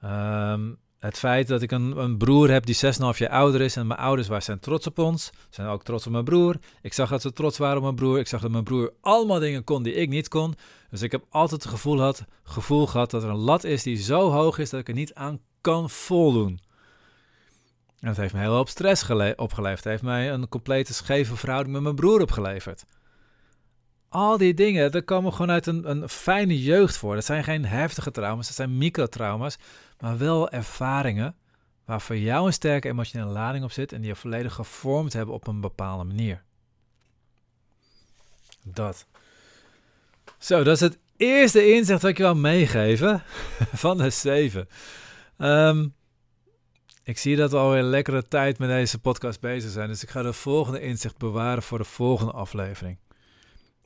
Um, 0.03 0.77
het 1.05 1.17
feit 1.17 1.47
dat 1.47 1.61
ik 1.61 1.71
een, 1.71 1.97
een 1.97 2.17
broer 2.17 2.49
heb 2.49 2.65
die 2.65 2.75
6,5 2.75 2.81
jaar 3.17 3.29
ouder 3.29 3.61
is 3.61 3.75
en 3.75 3.87
mijn 3.87 3.99
ouders 3.99 4.27
waren, 4.27 4.43
zijn 4.43 4.59
trots 4.59 4.87
op 4.87 4.99
ons, 4.99 5.31
zijn 5.49 5.67
ook 5.67 5.83
trots 5.83 6.05
op 6.05 6.11
mijn 6.11 6.23
broer. 6.23 6.55
Ik 6.81 6.93
zag 6.93 7.09
dat 7.09 7.21
ze 7.21 7.33
trots 7.33 7.57
waren 7.57 7.77
op 7.77 7.83
mijn 7.83 7.95
broer. 7.95 8.19
Ik 8.19 8.27
zag 8.27 8.41
dat 8.41 8.51
mijn 8.51 8.63
broer 8.63 8.93
allemaal 9.01 9.39
dingen 9.39 9.63
kon 9.63 9.83
die 9.83 9.93
ik 9.93 10.09
niet 10.09 10.27
kon. 10.27 10.55
Dus 10.89 11.01
ik 11.01 11.11
heb 11.11 11.25
altijd 11.29 11.63
het 11.63 11.71
gevoel, 11.71 12.01
had, 12.01 12.25
gevoel 12.43 12.87
gehad 12.87 13.11
dat 13.11 13.23
er 13.23 13.29
een 13.29 13.35
lat 13.35 13.63
is 13.63 13.83
die 13.83 13.97
zo 13.97 14.31
hoog 14.31 14.57
is 14.57 14.69
dat 14.69 14.79
ik 14.79 14.87
er 14.87 14.93
niet 14.93 15.13
aan 15.13 15.39
kan 15.61 15.89
voldoen. 15.89 16.59
En 17.99 18.07
dat 18.07 18.17
heeft 18.17 18.33
me 18.33 18.39
heel 18.39 18.53
hoop 18.53 18.69
stress 18.69 19.09
opgeleverd. 19.35 19.83
Het 19.83 19.83
heeft 19.83 20.03
mij 20.03 20.31
een 20.31 20.49
complete 20.49 20.93
scheve 20.93 21.35
verhouding 21.35 21.73
met 21.73 21.83
mijn 21.83 21.95
broer 21.95 22.21
opgeleverd. 22.21 22.85
Al 24.15 24.37
die 24.37 24.53
dingen, 24.53 24.91
dat 24.91 25.05
komen 25.05 25.31
gewoon 25.31 25.51
uit 25.51 25.67
een, 25.67 25.89
een 25.89 26.09
fijne 26.09 26.61
jeugd 26.61 26.97
voor. 26.97 27.15
Dat 27.15 27.25
zijn 27.25 27.43
geen 27.43 27.65
heftige 27.65 28.11
trauma's, 28.11 28.47
dat 28.47 28.55
zijn 28.55 28.77
microtrauma's 28.77 29.57
maar 29.99 30.17
wel 30.17 30.49
ervaringen 30.49 31.35
waar 31.85 32.01
voor 32.01 32.17
jou 32.17 32.45
een 32.45 32.53
sterke 32.53 32.87
emotionele 32.87 33.31
lading 33.31 33.63
op 33.63 33.71
zit 33.71 33.93
en 33.93 33.99
die 33.99 34.09
je 34.09 34.15
volledig 34.15 34.53
gevormd 34.53 35.13
hebben 35.13 35.35
op 35.35 35.47
een 35.47 35.61
bepaalde 35.61 36.03
manier. 36.03 36.43
Dat. 38.63 39.05
Zo, 40.37 40.63
dat 40.63 40.73
is 40.73 40.79
het 40.79 40.97
eerste 41.17 41.73
inzicht 41.73 42.01
dat 42.01 42.09
ik 42.09 42.17
je 42.17 42.23
wil 42.23 42.35
meegeven 42.35 43.23
van 43.83 43.97
de 43.97 44.09
zeven. 44.09 44.67
Um, 45.37 45.93
ik 47.03 47.17
zie 47.17 47.35
dat 47.35 47.51
we 47.51 47.57
alweer 47.57 47.79
een 47.79 47.85
lekkere 47.89 48.27
tijd 48.27 48.57
met 48.57 48.69
deze 48.69 48.99
podcast 48.99 49.39
bezig 49.39 49.71
zijn, 49.71 49.87
dus 49.87 50.03
ik 50.03 50.09
ga 50.09 50.21
de 50.21 50.33
volgende 50.33 50.81
inzicht 50.81 51.17
bewaren 51.17 51.63
voor 51.63 51.77
de 51.77 51.83
volgende 51.83 52.31
aflevering. 52.31 52.97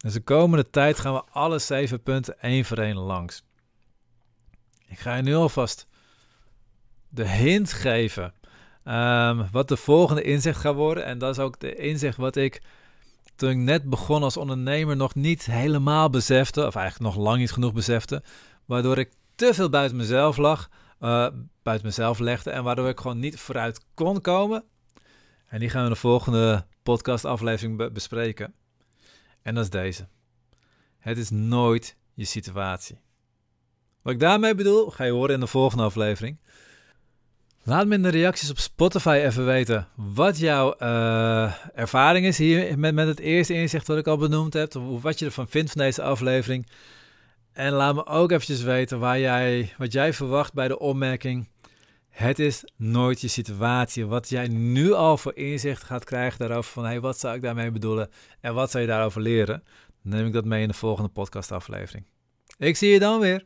Dus 0.02 0.14
de 0.14 0.22
komende 0.22 0.70
tijd 0.70 1.00
gaan 1.00 1.14
we 1.14 1.24
alle 1.32 1.60
zeven 1.60 2.04
punten 2.04 2.40
één 2.40 2.66
voor 2.66 2.78
één 2.78 2.98
langs. 2.98 3.44
Ik 4.88 5.00
ga 5.00 5.16
je 5.16 5.22
nu 5.22 5.36
alvast 5.36 5.88
de 7.10 7.28
hint 7.28 7.74
geven 7.74 8.34
um, 8.84 9.50
wat 9.52 9.68
de 9.68 9.78
volgende 9.78 10.22
inzicht 10.22 10.60
gaat 10.60 10.76
worden. 10.76 11.06
En 11.06 11.18
dat 11.18 11.38
is 11.38 11.44
ook 11.44 11.60
de 11.60 11.76
inzicht 11.76 12.18
wat 12.18 12.36
ik 12.36 12.62
toen 13.36 13.50
ik 13.50 13.58
net 13.58 13.90
begon 13.90 14.24
als 14.24 14.38
ondernemer 14.38 14.96
nog 14.96 15.16
niet 15.16 15.46
helemaal 15.46 16.10
besefte, 16.10 16.68
of 16.68 16.76
eigenlijk 16.76 17.16
nog 17.16 17.24
lang 17.26 17.38
niet 17.38 17.52
genoeg 17.52 17.74
besefte, 17.74 18.24
waardoor 18.66 18.98
ik 18.98 19.12
te 19.36 19.54
veel 19.54 19.70
buiten 19.70 19.98
mezelf 19.98 20.38
lag, 20.38 20.70
uh, 21.00 21.28
buiten 21.64 21.88
mezelf 21.88 22.20
legde 22.20 22.50
en 22.50 22.64
waardoor 22.64 22.88
ik 22.88 23.00
gewoon 23.00 23.20
niet 23.20 23.40
vooruit 23.40 23.86
kon 23.94 24.22
komen. 24.22 24.64
En 25.48 25.60
die 25.60 25.70
gaan 25.70 25.82
we 25.82 25.88
in 25.88 25.94
de 25.94 26.00
volgende 26.00 26.66
podcastaflevering 26.84 27.94
bespreken. 27.94 28.54
En 29.42 29.56
dat 29.56 29.64
is 29.64 29.70
deze. 29.70 30.08
Het 31.00 31.18
is 31.18 31.30
nooit 31.30 31.96
je 32.14 32.26
situatie. 32.26 33.00
Wat 34.02 34.14
ik 34.14 34.20
daarmee 34.20 34.56
bedoel, 34.56 34.90
ga 34.90 35.04
je 35.04 35.12
horen 35.12 35.34
in 35.34 35.40
de 35.40 35.48
volgende 35.48 35.84
aflevering. 35.84 36.38
Laat 37.64 37.88
me 37.88 37.96
in 37.96 38.02
de 38.02 38.10
reacties 38.10 38.50
op 38.50 38.58
Spotify 38.58 39.22
even 39.26 39.46
weten 39.46 39.88
wat 39.96 40.38
jouw 40.38 40.76
uh, 40.80 41.54
ervaring 41.74 42.26
is 42.26 42.38
hier 42.38 42.80
met, 42.80 42.94
met 42.94 43.08
het 43.08 43.20
eerste 43.20 43.54
inzicht 43.54 43.88
wat 43.88 43.98
ik 43.98 44.08
al 44.08 44.18
benoemd 44.18 44.54
heb. 44.54 44.76
Of 44.76 45.02
wat 45.02 45.20
je 45.20 45.26
ervan 45.26 45.48
vindt 45.48 45.72
van 45.72 45.82
deze 45.82 46.02
aflevering. 46.02 46.68
En 47.54 47.72
laat 47.72 47.96
me 47.96 48.06
ook 48.06 48.32
eventjes 48.32 48.62
weten 48.62 49.00
waar 49.00 49.20
jij, 49.20 49.74
wat 49.78 49.92
jij 49.92 50.14
verwacht 50.14 50.54
bij 50.54 50.68
de 50.68 50.80
opmerking. 50.80 51.48
Het 52.20 52.40
is 52.40 52.64
nooit 52.76 53.22
je 53.22 53.28
situatie. 53.28 54.06
Wat 54.06 54.30
jij 54.30 54.48
nu 54.48 54.94
al 54.94 55.18
voor 55.18 55.36
inzicht 55.36 55.84
gaat 55.84 56.04
krijgen 56.04 56.40
daarover 56.40 56.72
van 56.72 56.86
hey, 56.86 57.00
wat 57.00 57.20
zou 57.20 57.36
ik 57.36 57.42
daarmee 57.42 57.72
bedoelen 57.72 58.10
en 58.42 58.54
wat 58.54 58.72
zou 58.72 58.84
je 58.84 58.90
daarover 58.90 59.22
leren. 59.22 59.64
Neem 60.02 60.26
ik 60.26 60.34
dat 60.34 60.46
mee 60.46 60.62
in 60.62 60.68
de 60.68 60.74
volgende 60.74 61.10
podcastaflevering. 61.10 62.06
Ik 62.58 62.78
zie 62.78 62.90
je 62.90 63.00
dan 63.00 63.20
weer. 63.20 63.46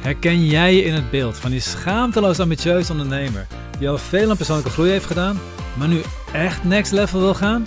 Herken 0.00 0.46
jij 0.46 0.74
je 0.74 0.82
in 0.82 0.94
het 0.94 1.10
beeld 1.10 1.36
van 1.36 1.50
die 1.50 1.60
schaamteloos 1.60 2.40
ambitieuze 2.40 2.92
ondernemer 2.92 3.46
die 3.78 3.88
al 3.88 3.98
veel 3.98 4.30
aan 4.30 4.36
persoonlijke 4.36 4.72
groei 4.72 4.90
heeft 4.90 5.06
gedaan, 5.06 5.40
maar 5.78 5.88
nu 5.88 6.00
echt 6.32 6.64
next 6.64 6.92
level 6.92 7.20
wil 7.20 7.34
gaan? 7.34 7.66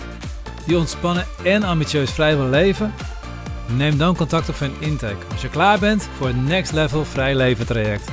Die 0.66 0.78
ontspannen 0.78 1.26
en 1.44 1.62
ambitieus 1.62 2.10
vrij 2.10 2.36
wil 2.36 2.48
leven? 2.48 2.94
Neem 3.74 3.98
dan 3.98 4.16
contact 4.16 4.48
op 4.48 4.60
een 4.60 4.74
intake 4.78 5.26
als 5.32 5.42
je 5.42 5.48
klaar 5.48 5.78
bent 5.78 6.08
voor 6.16 6.26
het 6.26 6.46
Next 6.46 6.72
Level 6.72 7.04
Vrij 7.04 7.34
Leven 7.34 7.66
traject. 7.66 8.10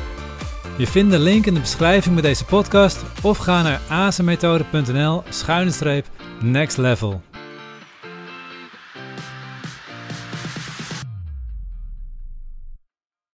Je 0.78 0.88
vindt 0.88 1.12
de 1.12 1.20
link 1.20 1.46
in 1.46 1.54
de 1.54 1.60
beschrijving 1.60 2.14
bij 2.14 2.24
deze 2.24 2.46
podcast 2.46 3.04
of 3.22 3.38
ga 3.38 3.62
naar 3.62 3.82
azenmethode.nl 3.90 5.24
schuine 5.30 5.72
streep 5.72 6.06
next 6.42 6.78
level. 6.78 7.22